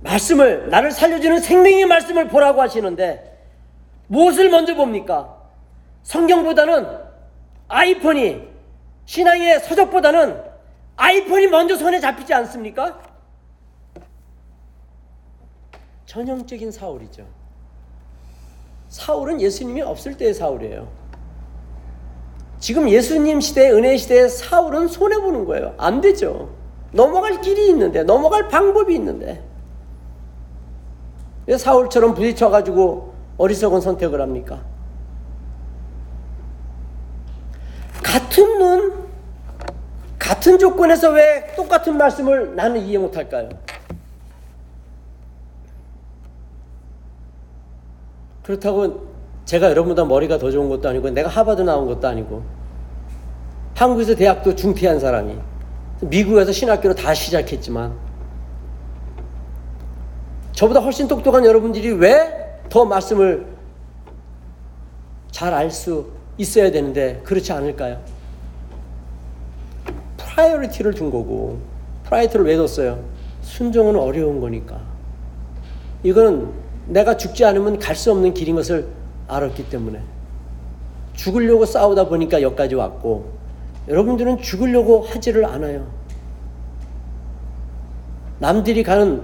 말씀을, 0.00 0.68
나를 0.70 0.90
살려주는 0.90 1.40
생명의 1.40 1.86
말씀을 1.86 2.28
보라고 2.28 2.62
하시는데, 2.62 3.36
무엇을 4.06 4.50
먼저 4.50 4.74
봅니까? 4.74 5.36
성경보다는 6.04 6.86
아이폰이, 7.66 8.48
신앙의 9.06 9.60
서적보다는 9.60 10.47
아이폰이 10.98 11.46
먼저 11.46 11.76
손에 11.76 12.00
잡히지 12.00 12.34
않습니까? 12.34 12.98
전형적인 16.06 16.72
사울이죠. 16.72 17.24
사울은 18.88 19.40
예수님이 19.40 19.80
없을 19.82 20.16
때의 20.16 20.34
사울이에요. 20.34 20.88
지금 22.58 22.88
예수님 22.88 23.40
시대, 23.40 23.70
은혜 23.70 23.96
시대에 23.96 24.26
사울은 24.26 24.88
손해보는 24.88 25.44
거예요. 25.44 25.74
안 25.78 26.00
되죠. 26.00 26.52
넘어갈 26.90 27.40
길이 27.40 27.68
있는데, 27.68 28.02
넘어갈 28.02 28.48
방법이 28.48 28.92
있는데. 28.94 29.44
왜 31.46 31.56
사울처럼 31.56 32.14
부딪혀가지고 32.14 33.14
어리석은 33.36 33.80
선택을 33.80 34.20
합니까? 34.20 34.64
같은 38.02 38.58
눈, 38.58 38.87
같은 40.28 40.58
조건에서 40.58 41.10
왜 41.12 41.54
똑같은 41.56 41.96
말씀을 41.96 42.54
나는 42.54 42.82
이해 42.82 42.98
못할까요? 42.98 43.48
그렇다고 48.42 49.08
제가 49.46 49.70
여러분보다 49.70 50.04
머리가 50.04 50.36
더 50.36 50.50
좋은 50.50 50.68
것도 50.68 50.86
아니고 50.90 51.08
내가 51.08 51.30
하버드 51.30 51.62
나온 51.62 51.86
것도 51.86 52.06
아니고 52.06 52.42
한국에서 53.74 54.14
대학도 54.14 54.54
중퇴한 54.54 55.00
사람이 55.00 55.34
미국에서 56.02 56.52
신학교로 56.52 56.94
다 56.94 57.14
시작했지만 57.14 57.94
저보다 60.52 60.80
훨씬 60.80 61.08
똑똑한 61.08 61.46
여러분들이 61.46 61.92
왜 61.92 62.34
더 62.68 62.84
말씀을 62.84 63.46
잘 65.30 65.54
알 65.54 65.70
수 65.70 66.10
있어야 66.36 66.70
되는데 66.70 67.22
그렇지 67.24 67.50
않을까요? 67.50 67.98
priority를 70.38 70.94
둔 70.94 71.10
거고 71.10 71.58
priority를 72.04 72.46
왜 72.46 72.56
뒀어요? 72.56 73.02
순종은 73.42 73.96
어려운 73.96 74.40
거니까 74.40 74.80
이거는 76.04 76.52
내가 76.86 77.16
죽지 77.16 77.44
않으면 77.44 77.78
갈 77.80 77.96
수 77.96 78.12
없는 78.12 78.34
길인 78.34 78.54
것을 78.54 78.86
알았기 79.26 79.68
때문에 79.68 80.00
죽으려고 81.14 81.66
싸우다 81.66 82.08
보니까 82.08 82.40
여기까지 82.40 82.76
왔고 82.76 83.32
여러분들은 83.88 84.38
죽으려고 84.38 85.02
하지를 85.02 85.44
않아요. 85.44 85.86
남들이 88.38 88.84
가는 88.84 89.22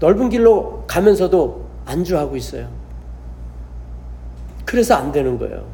넓은 0.00 0.28
길로 0.28 0.82
가면서도 0.88 1.66
안주하고 1.84 2.36
있어요. 2.36 2.68
그래서 4.64 4.94
안 4.94 5.12
되는 5.12 5.38
거예요. 5.38 5.64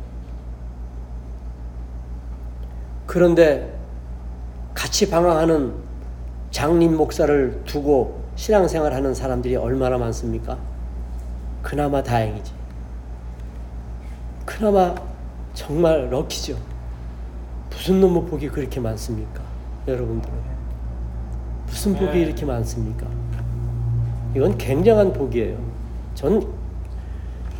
그런데 3.07 3.84
같이 4.75 5.09
방황하는 5.09 5.73
장님 6.51 6.97
목사를 6.97 7.63
두고 7.65 8.23
신앙생활 8.37 8.93
하는 8.93 9.15
사람들이 9.15 9.57
얼마나 9.57 9.97
많습니까? 9.99 10.59
그나마 11.63 12.03
다행이지. 12.03 12.53
그나마 14.45 14.95
정말 15.55 16.11
럭키죠. 16.11 16.57
무슨 17.71 18.01
놈의 18.01 18.27
복이 18.27 18.49
그렇게 18.49 18.81
많습니까? 18.81 19.41
여러분들. 19.89 20.31
무슨 21.67 21.95
복이 21.95 22.21
이렇게 22.21 22.45
많습니까? 22.45 23.07
이건 24.37 24.59
굉장한 24.59 25.13
복이에요. 25.13 25.57
전 26.15 26.47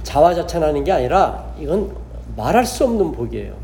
자화자찬하는 0.03 0.85
게 0.85 0.93
아니라 0.93 1.53
이건 1.59 1.97
말할 2.37 2.65
수 2.65 2.85
없는 2.85 3.13
복이에요. 3.13 3.64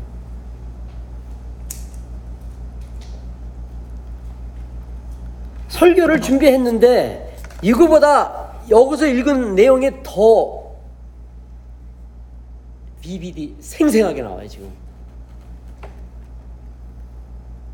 설교를 5.81 6.21
준비했는데 6.21 7.35
이거보다 7.63 8.59
여기서 8.69 9.07
읽은 9.07 9.55
내용이 9.55 9.89
더 10.03 10.61
비비디 13.01 13.55
생생하게 13.59 14.21
나와요 14.21 14.47
지금. 14.47 14.69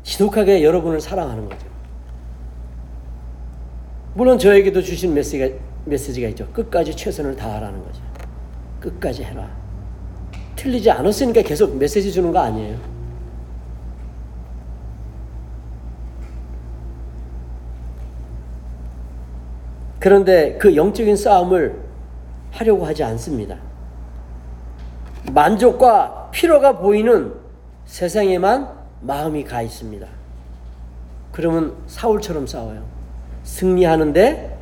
지독하게 0.02 0.64
여러분을 0.64 1.02
사랑하는 1.02 1.50
거죠. 1.50 1.66
물론 4.14 4.38
저에게도 4.38 4.80
주신 4.80 5.12
메시지가, 5.12 5.54
메시지가 5.84 6.28
있죠. 6.28 6.50
끝까지 6.50 6.96
최선을 6.96 7.36
다하라는 7.36 7.84
거죠. 7.84 8.00
끝까지 8.80 9.22
해라. 9.22 9.54
틀리지 10.56 10.90
않았으니까 10.90 11.42
계속 11.42 11.76
메시지 11.76 12.10
주는 12.10 12.32
거 12.32 12.38
아니에요. 12.38 12.97
그런데 19.98 20.56
그 20.58 20.76
영적인 20.76 21.16
싸움을 21.16 21.80
하려고 22.52 22.86
하지 22.86 23.02
않습니다. 23.04 23.56
만족과 25.32 26.30
필요가 26.30 26.78
보이는 26.78 27.34
세상에만 27.86 28.68
마음이 29.00 29.44
가 29.44 29.62
있습니다. 29.62 30.06
그러면 31.32 31.74
사울처럼 31.86 32.46
싸워요. 32.46 32.82
승리하는데 33.44 34.58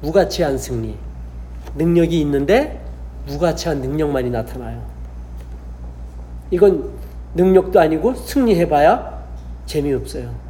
무가치한 0.00 0.58
승리. 0.58 0.96
능력이 1.76 2.20
있는데 2.20 2.80
무가치한 3.26 3.80
능력만이 3.80 4.30
나타나요. 4.30 4.82
이건 6.50 6.90
능력도 7.34 7.78
아니고 7.78 8.14
승리해봐야 8.14 9.22
재미없어요. 9.66 10.47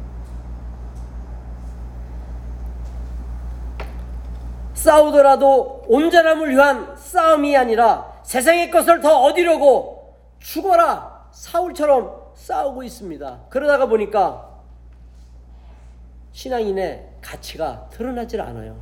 싸우더라도 4.79 5.83
온전함을 5.87 6.51
위한 6.51 6.95
싸움이 6.95 7.55
아니라 7.57 8.21
세상의 8.23 8.71
것을 8.71 9.01
더 9.01 9.23
얻으려고 9.23 10.15
죽어라 10.39 11.27
사울처럼 11.31 12.17
싸우고 12.35 12.83
있습니다. 12.83 13.39
그러다가 13.49 13.87
보니까 13.87 14.47
신앙인의 16.31 17.09
가치가 17.21 17.87
드러나질 17.91 18.39
않아요. 18.39 18.77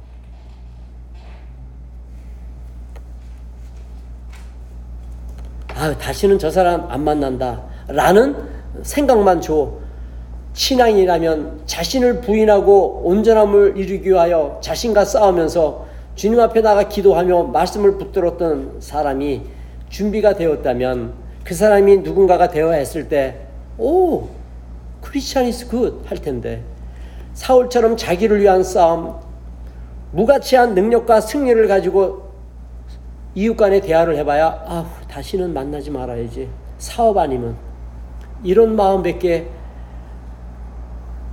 아, 5.74 5.95
다시는 5.98 6.38
저 6.38 6.52
사람 6.52 6.89
안 6.91 7.04
만난다. 7.04 7.64
라는 7.88 8.36
생각만 8.84 9.41
줘. 9.41 9.72
신앙이라면 10.54 11.64
자신을 11.66 12.22
부인하고 12.22 13.02
온전함을 13.06 13.78
이루기 13.78 14.10
위하여 14.10 14.60
자신과 14.62 15.06
싸우면서 15.06 15.87
주님 16.18 16.39
앞에 16.39 16.61
나가 16.61 16.89
기도하며 16.89 17.43
말씀을 17.43 17.99
붙들었던 17.99 18.78
사람이 18.80 19.43
준비가 19.89 20.34
되었다면 20.34 21.13
그 21.43 21.53
사람이 21.53 21.97
누군가가 21.97 22.49
되어야 22.49 22.76
했을 22.76 23.07
때, 23.07 23.45
오, 23.78 24.28
크리스찬 25.01 25.45
이스 25.45 25.68
굿할 25.68 26.18
텐데. 26.22 26.63
사울처럼 27.34 27.95
자기를 27.97 28.41
위한 28.41 28.63
싸움, 28.63 29.13
무가치한 30.11 30.74
능력과 30.74 31.22
승리를 31.22 31.68
가지고 31.68 32.32
이웃 33.36 33.55
간의 33.55 33.82
대화를 33.82 34.18
해봐야, 34.18 34.63
아 34.65 34.89
다시는 35.07 35.53
만나지 35.53 35.91
말아야지. 35.91 36.49
사업 36.80 37.18
아니면. 37.20 37.55
이런 38.43 38.76
마음밖에 38.76 39.47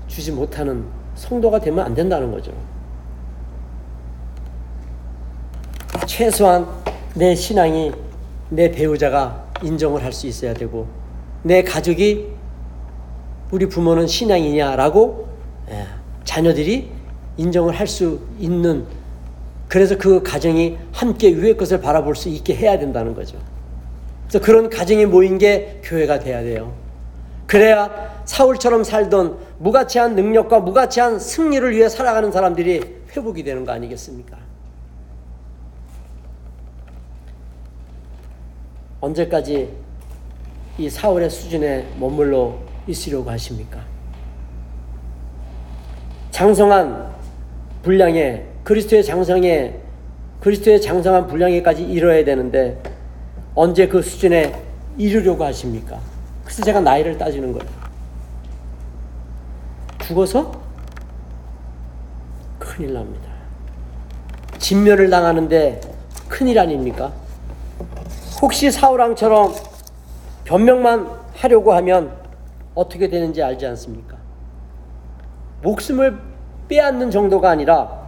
주지 0.08 0.30
못하는 0.30 0.84
성도가 1.14 1.60
되면 1.60 1.84
안 1.86 1.94
된다는 1.94 2.30
거죠. 2.30 2.52
최소한 6.16 6.68
내 7.16 7.34
신앙이 7.34 7.90
내 8.48 8.70
배우자가 8.70 9.48
인정을 9.64 10.04
할 10.04 10.12
수 10.12 10.28
있어야 10.28 10.54
되고 10.54 10.86
내 11.42 11.64
가족이 11.64 12.28
우리 13.50 13.68
부모는 13.68 14.06
신앙이냐라고 14.06 15.26
예, 15.70 15.86
자녀들이 16.22 16.88
인정을 17.36 17.74
할 17.74 17.88
수 17.88 18.20
있는 18.38 18.86
그래서 19.66 19.98
그 19.98 20.22
가정이 20.22 20.78
함께 20.92 21.30
위의 21.34 21.56
것을 21.56 21.80
바라볼 21.80 22.14
수 22.14 22.28
있게 22.28 22.54
해야 22.54 22.78
된다는 22.78 23.12
거죠. 23.12 23.36
그래서 24.28 24.44
그런 24.44 24.70
가정이 24.70 25.06
모인 25.06 25.38
게 25.38 25.80
교회가 25.82 26.20
돼야 26.20 26.42
돼요. 26.44 26.74
그래야 27.48 28.22
사울처럼 28.24 28.84
살던 28.84 29.36
무가치한 29.58 30.14
능력과 30.14 30.60
무가치한 30.60 31.18
승리를 31.18 31.72
위해 31.74 31.88
살아가는 31.88 32.30
사람들이 32.30 32.82
회복이 33.16 33.42
되는 33.42 33.64
거 33.64 33.72
아니겠습니까? 33.72 34.43
언제까지 39.04 39.68
이 40.78 40.88
사울의 40.88 41.28
수준에 41.28 41.86
머물러 41.98 42.54
있으려고 42.86 43.30
하십니까? 43.30 43.80
장성한 46.30 47.12
분량에 47.82 48.44
그리스도의 48.64 49.04
장성에 49.04 49.74
그리스도의 50.40 50.80
장성한 50.80 51.26
분량에까지 51.26 51.84
이뤄야 51.84 52.24
되는데 52.24 52.82
언제 53.54 53.86
그 53.86 54.02
수준에 54.02 54.60
이르려고 54.96 55.44
하십니까? 55.44 56.00
그래서 56.42 56.62
제가 56.62 56.80
나이를 56.80 57.18
따지는 57.18 57.52
거예요. 57.52 57.70
죽어서 60.02 60.60
큰일 62.58 62.94
납니다. 62.94 63.30
진멸을 64.58 65.10
당하는데 65.10 65.80
큰일 66.28 66.58
아닙니까? 66.58 67.12
혹시 68.40 68.70
사우랑처럼 68.70 69.52
변명만 70.44 71.08
하려고 71.34 71.72
하면 71.74 72.12
어떻게 72.74 73.08
되는지 73.08 73.42
알지 73.42 73.66
않습니까? 73.66 74.16
목숨을 75.62 76.18
빼앗는 76.68 77.10
정도가 77.10 77.50
아니라 77.50 78.04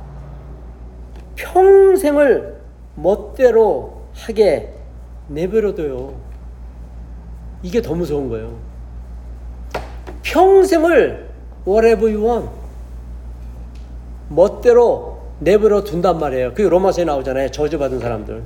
평생을 1.37 2.61
멋대로 2.95 4.03
하게 4.15 4.75
내버려둬요. 5.29 6.15
이게 7.63 7.83
더 7.83 7.95
무서운 7.95 8.29
거예요. 8.29 8.57
평생을 10.23 11.29
whatever 11.67 12.13
you 12.13 12.25
want 12.25 12.49
멋대로 14.29 15.19
내버려 15.39 15.85
둔단 15.85 16.19
말이에요. 16.19 16.51
그게 16.51 16.69
로마서에 16.69 17.05
나오잖아요. 17.05 17.51
저주받은 17.51 18.01
사람들. 18.01 18.43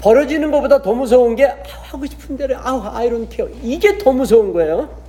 벌어지는 0.00 0.50
것보다 0.50 0.82
더 0.82 0.92
무서운 0.92 1.36
게 1.36 1.44
하고 1.46 2.06
싶은 2.06 2.36
대로 2.36 2.56
아우 2.58 2.82
아이론 2.82 3.28
케어 3.28 3.48
이게 3.62 3.98
더 3.98 4.12
무서운 4.12 4.52
거예요. 4.52 5.06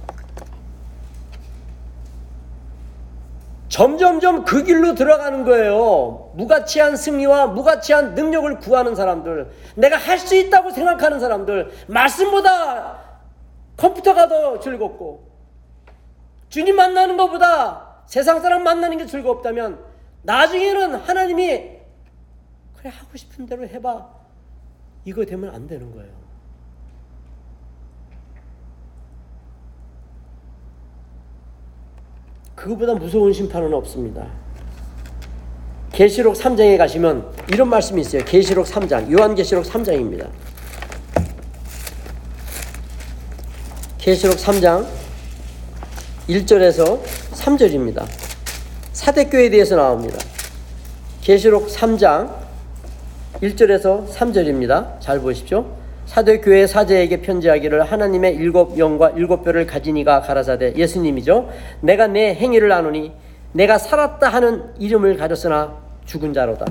점점점 3.70 4.44
그 4.44 4.64
길로 4.64 4.96
들어가는 4.96 5.44
거예요. 5.44 6.32
무가치한 6.36 6.96
승리와 6.96 7.48
무가치한 7.48 8.16
능력을 8.16 8.58
구하는 8.60 8.96
사람들, 8.96 9.52
내가 9.76 9.98
할 9.98 10.18
수 10.18 10.36
있다고 10.36 10.72
생각하는 10.72 11.20
사람들, 11.20 11.72
말씀보다 11.88 12.98
컴퓨터가 13.76 14.30
더 14.30 14.60
즐겁고, 14.60 15.28
주님 16.50 16.76
만나는 16.76 17.18
것보다 17.18 17.98
세상 18.08 18.42
사람 18.42 18.64
만나는 18.64 18.98
게 18.98 19.06
즐겁다면, 19.06 19.78
나중에는 20.24 20.96
하나님이, 20.96 21.78
그래, 22.78 22.90
하고 22.90 23.16
싶은 23.16 23.46
대로 23.46 23.68
해봐. 23.68 24.17
이거 25.08 25.24
되면 25.24 25.56
안 25.56 25.66
되는 25.70 25.90
거예요. 25.94 26.12
그거보다 32.54 32.94
무서운 32.96 33.32
심판은 33.32 33.74
없습니다. 33.74 34.28
계시록 35.94 36.36
3장에 36.36 36.78
가시면 36.78 37.26
이런 37.54 37.70
말씀이 37.70 38.02
있어요. 38.02 38.26
계시록 38.26 38.66
3장, 38.66 39.10
요한계시록 39.10 39.64
3장입니다. 39.64 40.30
계시록 43.98 44.36
3장 44.36 44.86
1절에서 46.28 47.02
3절입니다. 47.32 48.06
사대교에 48.92 49.52
대해서 49.52 49.78
나옵니다. 49.78 50.18
계시록 51.22 51.68
3장 51.70 52.47
1절에서 53.42 54.08
3절입니다. 54.10 55.00
잘 55.00 55.20
보십시오. 55.20 55.66
사도교회 56.08 56.66
사제에게 56.66 57.22
편지하기를 57.22 57.84
하나님의 57.84 58.36
일곱 58.36 58.78
영과 58.80 59.10
일곱 59.12 59.44
가진 59.68 59.98
이가 59.98 60.22
가라사대 60.22 60.74
예수님이죠. 60.76 61.50
내가 61.82 62.08
내 62.08 62.34
행위를 62.34 62.72
아노니 62.72 63.12
내가 63.52 63.78
살았다 63.78 64.30
하는 64.30 64.74
이름을 64.80 65.18
가졌으나 65.18 65.76
죽은 66.06 66.34
자로다. 66.34 66.66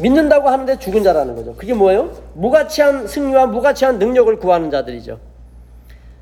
믿는다고 0.00 0.48
하는데 0.48 0.78
죽은 0.78 1.02
자라는 1.02 1.34
거죠. 1.34 1.54
그게 1.56 1.74
뭐예요? 1.74 2.12
무가치한 2.34 3.06
승리와 3.06 3.46
무가치한 3.46 3.98
능력을 3.98 4.38
구하는 4.38 4.70
자들이죠. 4.70 5.18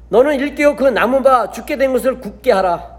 너는 0.09 0.36
일깨어 0.36 0.74
그 0.74 0.84
남은 0.84 1.22
바 1.22 1.51
죽게 1.51 1.76
된 1.76 1.93
것을 1.93 2.20
굳게 2.20 2.51
하라. 2.53 2.98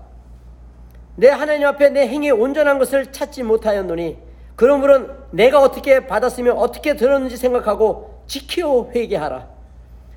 내 1.20 1.28
하나님 1.28 1.68
앞에 1.68 1.90
내 1.90 2.08
행위 2.08 2.32
온전한 2.32 2.80
것을 2.80 3.12
찾지 3.12 3.44
못하였노니 3.44 4.18
그러므로 4.56 5.08
내가 5.32 5.62
어떻게 5.62 6.08
받았으며 6.08 6.54
어떻게 6.54 6.96
들었는지 6.96 7.36
생각하고 7.36 8.22
지키어 8.26 8.92
회개하라. 8.96 9.48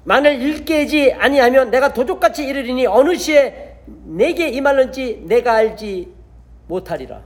만일 0.04 0.40
일깨지 0.40 1.12
아니하면 1.12 1.70
내가 1.72 1.92
도적같이 1.92 2.44
이르리니 2.46 2.86
어느 2.86 3.16
시에 3.16 3.78
내게 4.04 4.48
임할는지 4.48 5.24
내가 5.26 5.54
알지 5.54 6.12
못하리라. 6.68 7.20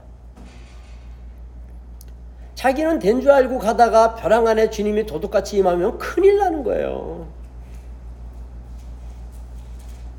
자기는 2.55 2.97
된 2.97 3.21
줄 3.21 3.29
알고 3.29 3.59
가다가 3.59 4.15
벼랑 4.15 4.47
안에 4.47 4.71
주님이 4.71 5.05
도둑같이 5.05 5.57
임하면 5.57 5.99
큰일 5.99 6.37
나는 6.37 6.63
거예요. 6.63 7.27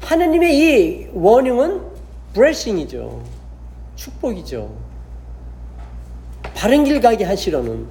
하느님의 0.02 0.58
이 0.58 1.08
워닝은 1.12 1.82
브레싱이죠. 2.34 3.37
축복이죠. 3.98 4.70
바른 6.54 6.84
길 6.84 7.00
가게 7.00 7.24
하시려는. 7.24 7.86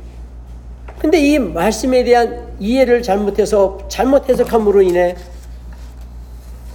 근데 1.00 1.20
이 1.20 1.38
말씀에 1.38 2.04
대한 2.04 2.56
이해를 2.60 3.04
잘못해서 3.04 3.78
잘못 3.88 4.28
해석함으로 4.28 4.82
인해 4.82 5.16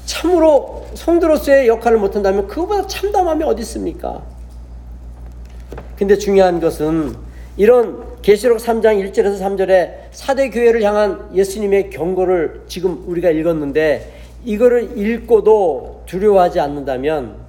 참으로 0.05 0.87
성도로서의 0.95 1.67
역할을 1.67 1.99
못한다면 1.99 2.47
그거보다 2.47 2.87
참담함이 2.87 3.43
어디 3.45 3.63
있습니까? 3.63 4.23
근데 5.97 6.17
중요한 6.17 6.61
것은 6.61 7.17
이런 7.57 8.21
계시록 8.23 8.59
3장 8.59 9.13
1절에서 9.13 9.41
3절에 9.41 9.95
사대 10.13 10.51
교회를 10.51 10.83
향한 10.83 11.31
예수님의 11.35 11.91
경고를 11.91 12.63
지금 12.69 13.03
우리가 13.07 13.31
읽었는데 13.31 14.13
이거를 14.45 14.97
읽고도 14.97 16.03
두려워하지 16.07 16.61
않는다면 16.61 17.42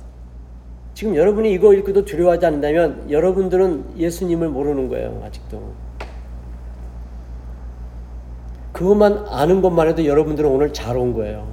지금 0.94 1.16
여러분이 1.16 1.52
이거 1.52 1.74
읽고도 1.74 2.06
두려워하지 2.06 2.46
않는다면 2.46 3.10
여러분들은 3.10 3.98
예수님을 3.98 4.50
모르는 4.50 4.90
거예요, 4.90 5.24
아직도. 5.26 5.74
그것만 8.72 9.26
아는 9.30 9.62
것만 9.62 9.88
해도 9.88 10.06
여러분들은 10.06 10.50
오늘 10.50 10.74
잘 10.74 10.96
온 10.98 11.14
거예요. 11.14 11.48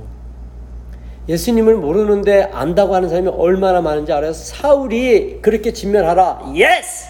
예수님을 1.28 1.76
모르는데 1.76 2.44
안다고 2.52 2.94
하는 2.94 3.08
사람이 3.08 3.28
얼마나 3.28 3.80
많은지 3.80 4.12
알아요? 4.12 4.32
사울이 4.32 5.40
그렇게 5.42 5.72
진멸하라. 5.72 6.52
yes! 6.54 7.08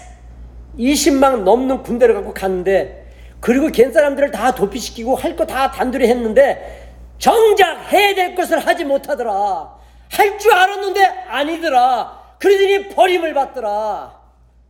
20만 0.77 1.43
넘는 1.43 1.83
군대를 1.83 2.15
갖고 2.15 2.33
갔는데 2.33 3.07
그리고 3.39 3.67
겐 3.69 3.91
사람들을 3.91 4.31
다 4.31 4.53
도피시키고 4.53 5.15
할 5.15 5.35
거 5.35 5.45
다 5.45 5.71
단둘이 5.71 6.07
했는데 6.07 6.91
정작 7.17 7.91
해야 7.91 8.13
될 8.15 8.35
것을 8.35 8.59
하지 8.59 8.85
못하더라. 8.85 9.75
할 10.11 10.37
줄 10.37 10.53
알았는데 10.53 11.05
아니더라. 11.29 12.20
그러더니 12.41 12.89
버림을 12.89 13.35
받더라. 13.35 14.19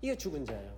이게 0.02 0.18
죽은 0.18 0.46
자예요. 0.46 0.72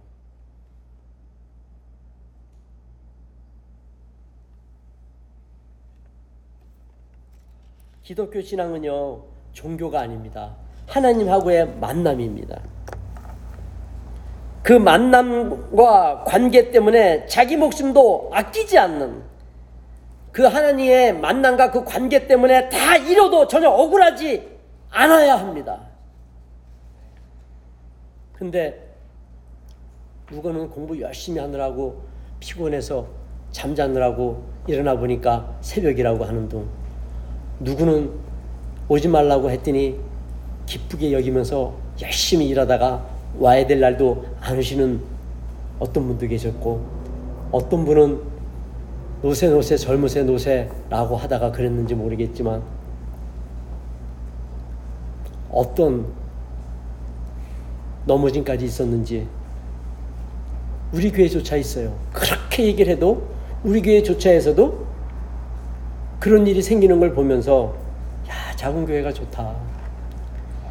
기독교 8.04 8.42
신앙은요, 8.42 9.24
종교가 9.54 10.02
아닙니다. 10.02 10.56
하나님하고의 10.88 11.78
만남입니다. 11.78 12.62
그 14.62 14.74
만남과 14.74 16.26
관계 16.26 16.70
때문에 16.70 17.26
자기 17.26 17.58
목숨도 17.58 18.30
아끼지 18.32 18.78
않는 18.78 19.24
그 20.32 20.44
하나님의 20.44 21.14
만남과 21.14 21.72
그 21.72 21.84
관계 21.84 22.28
때문에 22.28 22.70
다 22.70 22.98
잃어도 22.98 23.48
전혀 23.48 23.70
억울하지 23.70 24.48
않아야 24.92 25.40
합니다. 25.40 25.93
근데 28.44 28.78
누구는 30.30 30.70
공부 30.70 31.00
열심히 31.00 31.40
하느라고 31.40 32.02
피곤해서 32.42 33.08
잠자느라고 33.54 34.44
일어나 34.68 34.98
보니까 34.98 35.56
새벽이라고 35.62 36.26
하는 36.26 36.50
둥. 36.50 36.68
누구는 37.62 38.12
오지 38.90 39.08
말라고 39.08 39.50
했더니 39.50 39.98
기쁘게 40.66 41.14
여기면서 41.14 41.74
열심히 42.02 42.50
일하다가 42.50 43.08
와야 43.40 43.66
될 43.66 43.80
날도 43.80 44.26
안 44.42 44.58
오시는 44.58 45.00
어떤 45.80 46.06
분도 46.06 46.28
계셨고 46.28 46.86
어떤 47.50 47.86
분은 47.86 48.20
노세 49.22 49.48
노세 49.48 49.78
젊으세 49.78 50.24
노세라고 50.24 51.16
하다가 51.16 51.54
그랬는지 51.54 51.96
모르겠지만 51.96 52.62
어떤 55.50 56.23
넘어짐까지 58.06 58.66
있었는지 58.66 59.28
우리 60.92 61.12
교회조차 61.12 61.56
있어요. 61.56 61.96
그렇게 62.12 62.66
얘기를 62.66 62.92
해도 62.94 63.28
우리 63.64 63.82
교회 63.82 64.04
조차에서도 64.04 64.86
그런 66.20 66.46
일이 66.48 66.62
생기는 66.62 67.00
걸 67.00 67.14
보면서 67.14 67.76
야 68.30 68.56
작은 68.56 68.86
교회가 68.86 69.12
좋다. 69.12 69.56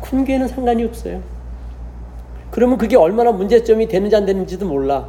큰 0.00 0.24
교회는 0.24 0.48
상관이 0.48 0.84
없어요. 0.84 1.22
그러면 2.50 2.78
그게 2.78 2.96
얼마나 2.96 3.32
문제점이 3.32 3.88
되는지 3.88 4.14
안 4.14 4.26
되는지도 4.26 4.66
몰라. 4.66 5.08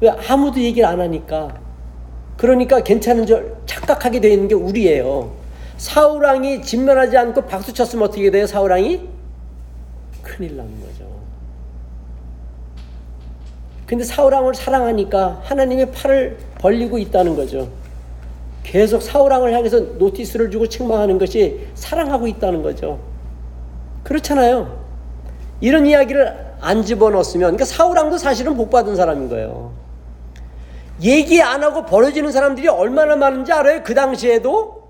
왜 0.00 0.08
아무도 0.08 0.60
얘기를 0.60 0.88
안 0.88 1.00
하니까. 1.00 1.54
그러니까 2.36 2.82
괜찮은 2.82 3.26
줄 3.26 3.56
착각하게 3.66 4.20
되어 4.20 4.30
있는 4.30 4.48
게 4.48 4.54
우리예요. 4.54 5.32
사우랑이 5.76 6.62
진면하지 6.62 7.16
않고 7.16 7.42
박수 7.42 7.72
쳤으면 7.74 8.08
어떻게 8.08 8.30
돼요? 8.30 8.46
사우랑이 8.46 9.08
큰일 10.22 10.56
나는 10.56 10.72
거죠. 10.80 11.19
근데 13.90 14.04
사울왕을 14.04 14.54
사랑하니까 14.54 15.40
하나님의 15.42 15.90
팔을 15.90 16.38
벌리고 16.60 16.96
있다는 16.96 17.34
거죠. 17.34 17.68
계속 18.62 19.02
사울왕을 19.02 19.52
향해서 19.52 19.80
노티스를 19.80 20.48
주고 20.52 20.68
책망하는 20.68 21.18
것이 21.18 21.66
사랑하고 21.74 22.28
있다는 22.28 22.62
거죠. 22.62 23.00
그렇잖아요. 24.04 24.80
이런 25.60 25.86
이야기를 25.86 26.54
안 26.60 26.84
집어넣었으면, 26.84 27.48
그러니까 27.48 27.64
사울왕도 27.64 28.18
사실은 28.18 28.56
복받은 28.56 28.94
사람인 28.94 29.28
거예요. 29.28 29.72
얘기 31.02 31.42
안 31.42 31.64
하고 31.64 31.84
버려지는 31.84 32.30
사람들이 32.30 32.68
얼마나 32.68 33.16
많은지 33.16 33.52
알아요? 33.52 33.82
그 33.82 33.94
당시에도? 33.94 34.84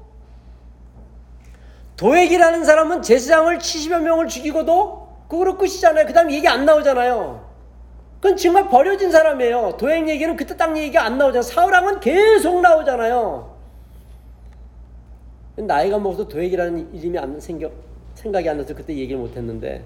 도액이라는 1.96 2.66
사람은 2.66 3.01
제사장을 3.01 3.57
70여 3.57 4.01
명을 4.01 4.28
죽이고도 4.28 5.09
그거로 5.26 5.57
끝이잖아요. 5.57 6.05
그 6.05 6.12
다음 6.12 6.30
얘기 6.30 6.46
안 6.46 6.66
나오잖아요. 6.66 7.49
그건 8.21 8.37
정말 8.37 8.68
버려진 8.68 9.11
사람이에요. 9.11 9.77
도행 9.79 10.09
얘기는 10.09 10.37
그때 10.37 10.57
딱 10.57 10.77
얘기가 10.77 11.05
안 11.05 11.16
나오잖아요. 11.16 11.43
사울왕은 11.43 12.01
계속 12.01 12.61
나오잖아요. 12.61 13.59
나이가 15.57 15.99
먹어서 15.99 16.29
도액이라는 16.29 16.95
이름이 16.95 17.18
안 17.18 17.41
생겨 17.41 17.71
생각이 18.14 18.49
안 18.49 18.59
나서 18.59 18.75
그때 18.75 18.95
얘기를 18.95 19.18
못 19.18 19.37
했는데 19.37 19.83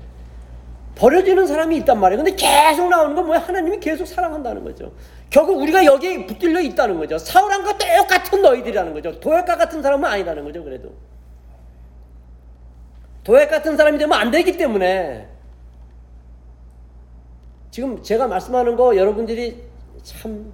버려지는 0.96 1.46
사람이 1.46 1.76
있단 1.78 1.98
말이에요. 1.98 2.22
근데 2.22 2.36
계속 2.36 2.88
나오는 2.88 3.14
건 3.14 3.26
뭐야? 3.26 3.40
하나님이 3.40 3.78
계속 3.78 4.04
사랑한다는 4.06 4.64
거죠. 4.64 4.92
결국 5.30 5.60
우리가 5.60 5.84
여기에 5.84 6.26
붙들려 6.26 6.60
있다는 6.60 6.98
거죠. 6.98 7.18
사울한과 7.18 7.78
똑같은 7.78 8.42
너희들이라는 8.42 8.94
거죠. 8.94 9.18
도약과 9.20 9.56
같은 9.56 9.82
사람은 9.82 10.08
아니라는 10.08 10.44
거죠. 10.44 10.62
그래도 10.62 10.92
도약 13.24 13.48
같은 13.50 13.76
사람이 13.76 13.98
되면 13.98 14.18
안 14.18 14.30
되기 14.30 14.56
때문에 14.56 15.33
지금 17.74 18.00
제가 18.04 18.28
말씀하는 18.28 18.76
거 18.76 18.96
여러분들이 18.96 19.60
참 20.04 20.52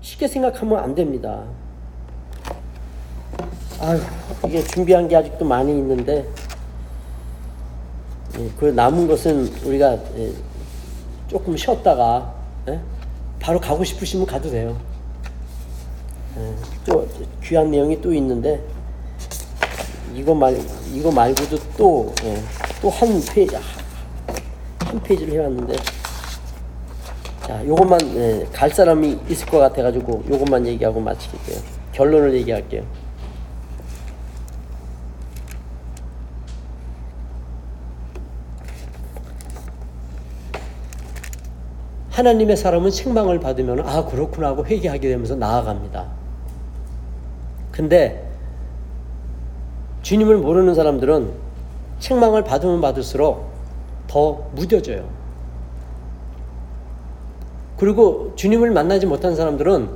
쉽게 0.00 0.28
생각하면 0.28 0.78
안 0.78 0.94
됩니다. 0.94 1.42
아유, 3.80 4.00
이게 4.46 4.62
준비한 4.62 5.08
게 5.08 5.16
아직도 5.16 5.44
많이 5.44 5.72
있는데, 5.72 6.28
예, 8.38 8.48
그 8.56 8.66
남은 8.66 9.08
것은 9.08 9.48
우리가 9.64 9.98
예, 10.16 10.32
조금 11.26 11.56
쉬었다가 11.56 12.36
예, 12.68 12.78
바로 13.40 13.58
가고 13.58 13.82
싶으시면 13.82 14.26
가도 14.26 14.48
돼요. 14.48 14.80
예, 16.38 16.54
또 16.86 17.08
귀한 17.42 17.68
내용이 17.68 18.00
또 18.00 18.14
있는데 18.14 18.64
이거 20.14 20.36
말 20.36 20.56
이거 20.92 21.10
말고도 21.10 21.58
또 21.76 22.14
또 22.80 22.90
한 22.90 23.08
페이지 23.32 23.56
한 24.94 25.02
페이지를 25.02 25.34
해놨는데 25.34 25.74
자 27.46 27.66
요것만 27.66 28.00
예, 28.16 28.46
갈 28.52 28.70
사람이 28.70 29.18
있을 29.28 29.46
것 29.48 29.58
같아가지고 29.58 30.24
요것만 30.30 30.66
얘기하고 30.66 31.00
마치게요. 31.00 31.58
결론을 31.92 32.32
얘기할게요. 32.34 32.84
하나님의 42.10 42.56
사람은 42.56 42.90
책망을 42.90 43.40
받으면 43.40 43.80
아 43.80 44.04
그렇구나 44.04 44.48
하고 44.48 44.64
회개하게 44.64 45.08
되면서 45.08 45.34
나아갑니다. 45.34 46.06
근데 47.72 48.30
주님을 50.02 50.36
모르는 50.36 50.74
사람들은 50.76 51.32
책망을 51.98 52.44
받으면 52.44 52.80
받을수록 52.80 53.53
더 54.06 54.48
무뎌져요. 54.54 55.08
그리고 57.76 58.32
주님을 58.36 58.70
만나지 58.70 59.06
못한 59.06 59.34
사람들은 59.34 59.88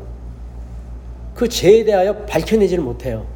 그 1.34 1.48
죄에 1.48 1.84
대하여 1.84 2.14
밝혀내지를 2.26 2.82
못해요. 2.82 3.26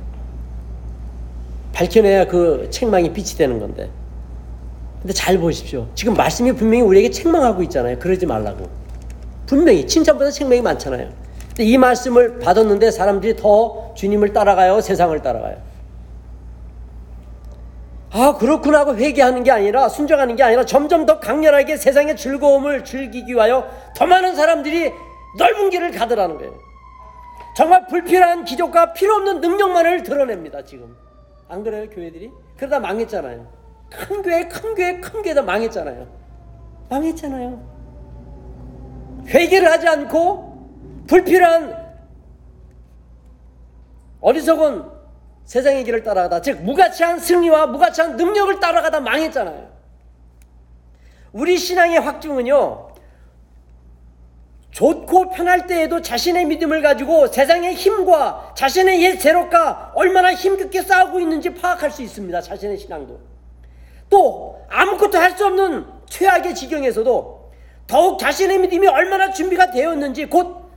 밝혀내야 1.72 2.26
그 2.26 2.68
책망이 2.70 3.12
빛이 3.12 3.36
되는 3.38 3.58
건데. 3.58 3.88
근데 5.00 5.12
잘 5.14 5.38
보십시오. 5.38 5.86
지금 5.94 6.14
말씀이 6.14 6.52
분명히 6.52 6.82
우리에게 6.82 7.10
책망하고 7.10 7.62
있잖아요. 7.64 7.98
그러지 7.98 8.26
말라고. 8.26 8.68
분명히 9.46 9.86
칭찬보다 9.86 10.30
책망이 10.30 10.60
많잖아요. 10.60 11.08
근데 11.48 11.64
이 11.64 11.76
말씀을 11.76 12.38
받았는데 12.38 12.90
사람들이 12.90 13.36
더 13.36 13.92
주님을 13.94 14.32
따라가요, 14.32 14.80
세상을 14.80 15.20
따라가요. 15.22 15.56
아 18.14 18.36
그렇구나 18.36 18.80
하고 18.80 18.94
회개하는 18.94 19.42
게 19.42 19.50
아니라 19.50 19.88
순종하는 19.88 20.36
게 20.36 20.42
아니라 20.42 20.64
점점 20.66 21.06
더 21.06 21.18
강렬하게 21.18 21.78
세상의 21.78 22.16
즐거움을 22.16 22.84
즐기기 22.84 23.32
위하여 23.32 23.70
더 23.96 24.06
많은 24.06 24.36
사람들이 24.36 24.92
넓은 25.38 25.70
길을 25.70 25.92
가더라는 25.92 26.36
거예요. 26.36 26.52
정말 27.56 27.86
불필요한 27.86 28.44
기적과 28.44 28.92
필요 28.92 29.14
없는 29.14 29.40
능력만을 29.40 30.02
드러냅니다 30.02 30.62
지금. 30.62 30.94
안 31.48 31.62
그래요 31.62 31.88
교회들이? 31.88 32.30
그러다 32.58 32.80
망했잖아요. 32.80 33.46
큰 33.90 34.22
교회 34.22 34.46
큰 34.46 34.74
교회 34.74 35.00
큰 35.00 35.22
교회 35.22 35.34
다 35.34 35.42
망했잖아요. 35.42 36.06
망했잖아요. 36.90 37.72
회개를 39.28 39.70
하지 39.70 39.88
않고 39.88 41.06
불필요한 41.08 41.82
어리석은 44.20 44.91
세상의 45.44 45.84
길을 45.84 46.02
따라가다 46.02 46.40
즉 46.40 46.62
무가치한 46.62 47.18
승리와 47.18 47.66
무가치한 47.66 48.16
능력을 48.16 48.60
따라가다 48.60 49.00
망했잖아요. 49.00 49.70
우리 51.32 51.56
신앙의 51.56 51.98
확증은요. 52.00 52.92
좋고 54.70 55.30
편할 55.30 55.66
때에도 55.66 56.00
자신의 56.00 56.46
믿음을 56.46 56.80
가지고 56.80 57.26
세상의 57.26 57.74
힘과 57.74 58.54
자신의 58.56 59.02
옛 59.02 59.20
세력과 59.20 59.92
얼마나 59.94 60.32
힘겹게 60.32 60.82
싸우고 60.82 61.20
있는지 61.20 61.54
파악할 61.54 61.90
수 61.90 62.02
있습니다. 62.02 62.40
자신의 62.40 62.78
신앙도. 62.78 63.20
또 64.08 64.64
아무것도 64.70 65.18
할 65.18 65.36
수 65.36 65.46
없는 65.46 65.86
최악의 66.06 66.54
지경에서도 66.54 67.52
더욱 67.86 68.18
자신의 68.18 68.58
믿음이 68.60 68.86
얼마나 68.86 69.30
준비가 69.30 69.70
되었는지 69.70 70.26
곧 70.26 70.70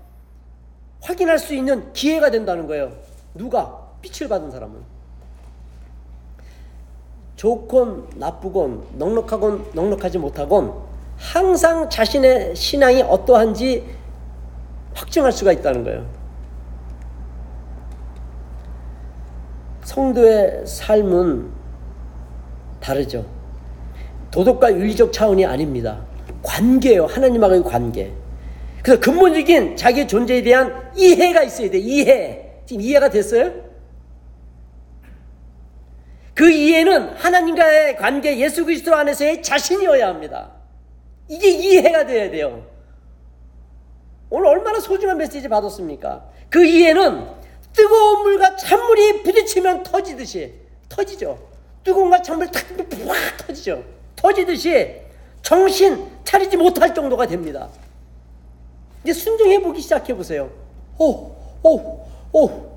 확인할 1.01 1.39
수 1.39 1.53
있는 1.53 1.91
기회가 1.93 2.31
된다는 2.31 2.67
거예요. 2.67 2.91
누가? 3.33 3.84
빛을 4.05 4.29
받은 4.29 4.51
사람은. 4.51 4.75
좋건 7.35 8.07
나쁘건 8.15 8.83
넉넉하건 8.97 9.71
넉넉하지 9.73 10.19
못하건 10.19 10.73
항상 11.17 11.89
자신의 11.89 12.55
신앙이 12.55 13.01
어떠한지 13.01 13.85
확증할 14.93 15.31
수가 15.31 15.51
있다는 15.51 15.83
거예요. 15.83 16.05
성도의 19.83 20.65
삶은 20.65 21.51
다르죠. 22.79 23.25
도덕과 24.31 24.73
윤리적 24.73 25.11
차원이 25.11 25.45
아닙니다. 25.45 26.01
관계예요. 26.43 27.05
하나님하고의 27.05 27.63
관계. 27.63 28.13
그래서 28.81 28.99
근본적인 29.01 29.75
자기의 29.77 30.07
존재에 30.07 30.41
대한 30.43 30.91
이해가 30.95 31.43
있어야 31.43 31.69
돼. 31.69 31.79
이해. 31.79 32.61
지금 32.65 32.81
이해가 32.81 33.09
됐어요? 33.09 33.64
그 36.35 36.51
이해는 36.51 37.15
하나님과의 37.15 37.95
관계 37.95 38.37
예수 38.37 38.65
그리스도 38.65 38.93
안에서의 38.93 39.41
자신이어야 39.41 40.07
합니다. 40.09 40.51
이게 41.29 41.49
이해가 41.49 42.05
돼야 42.05 42.29
돼요. 42.29 42.67
오늘 44.29 44.47
얼마나 44.47 44.81
소중한 44.81 45.17
메시지 45.17 45.47
받았습니까? 45.47 46.29
그 46.49 46.65
이해는 46.65 47.25
뜨거운 47.71 48.23
물과 48.23 48.57
찬물이 48.57 49.23
부딪히면 49.23 49.83
터지듯이 49.83 50.53
터지죠. 50.89 51.39
뜨거운 51.85 52.09
과 52.09 52.21
찬물 52.21 52.51
탁 52.51 52.65
터지죠. 53.37 53.83
터지듯이 54.17 55.01
정신 55.41 56.05
차리지 56.25 56.57
못할 56.57 56.93
정도가 56.93 57.27
됩니다. 57.27 57.69
이제 59.03 59.13
순종해 59.13 59.61
보기 59.61 59.79
시작해 59.79 60.13
보세요. 60.13 60.51
오, 60.97 61.31
오, 61.63 62.05
오. 62.33 62.75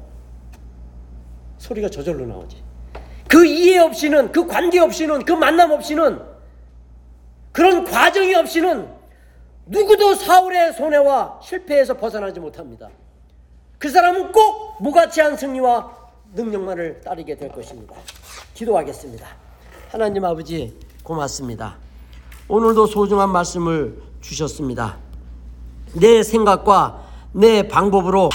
소리가 1.58 1.88
저절로 1.88 2.24
나오지. 2.24 2.67
그 3.28 3.46
이해 3.46 3.78
없이는, 3.78 4.32
그 4.32 4.46
관계 4.46 4.80
없이는, 4.80 5.24
그 5.24 5.32
만남 5.32 5.70
없이는, 5.70 6.20
그런 7.52 7.84
과정이 7.84 8.34
없이는 8.34 8.88
누구도 9.66 10.14
사울의 10.14 10.72
손해와 10.72 11.40
실패에서 11.42 11.94
벗어나지 11.96 12.40
못합니다. 12.40 12.88
그 13.78 13.90
사람은 13.90 14.32
꼭 14.32 14.76
무가치한 14.80 15.36
승리와 15.36 15.96
능력만을 16.34 17.00
따르게 17.02 17.36
될 17.36 17.50
것입니다. 17.50 17.94
기도하겠습니다. 18.54 19.26
하나님 19.90 20.24
아버지 20.24 20.76
고맙습니다. 21.02 21.76
오늘도 22.48 22.86
소중한 22.86 23.30
말씀을 23.30 24.00
주셨습니다. 24.20 24.96
내 25.94 26.22
생각과 26.22 27.04
내 27.32 27.68
방법으로 27.68 28.30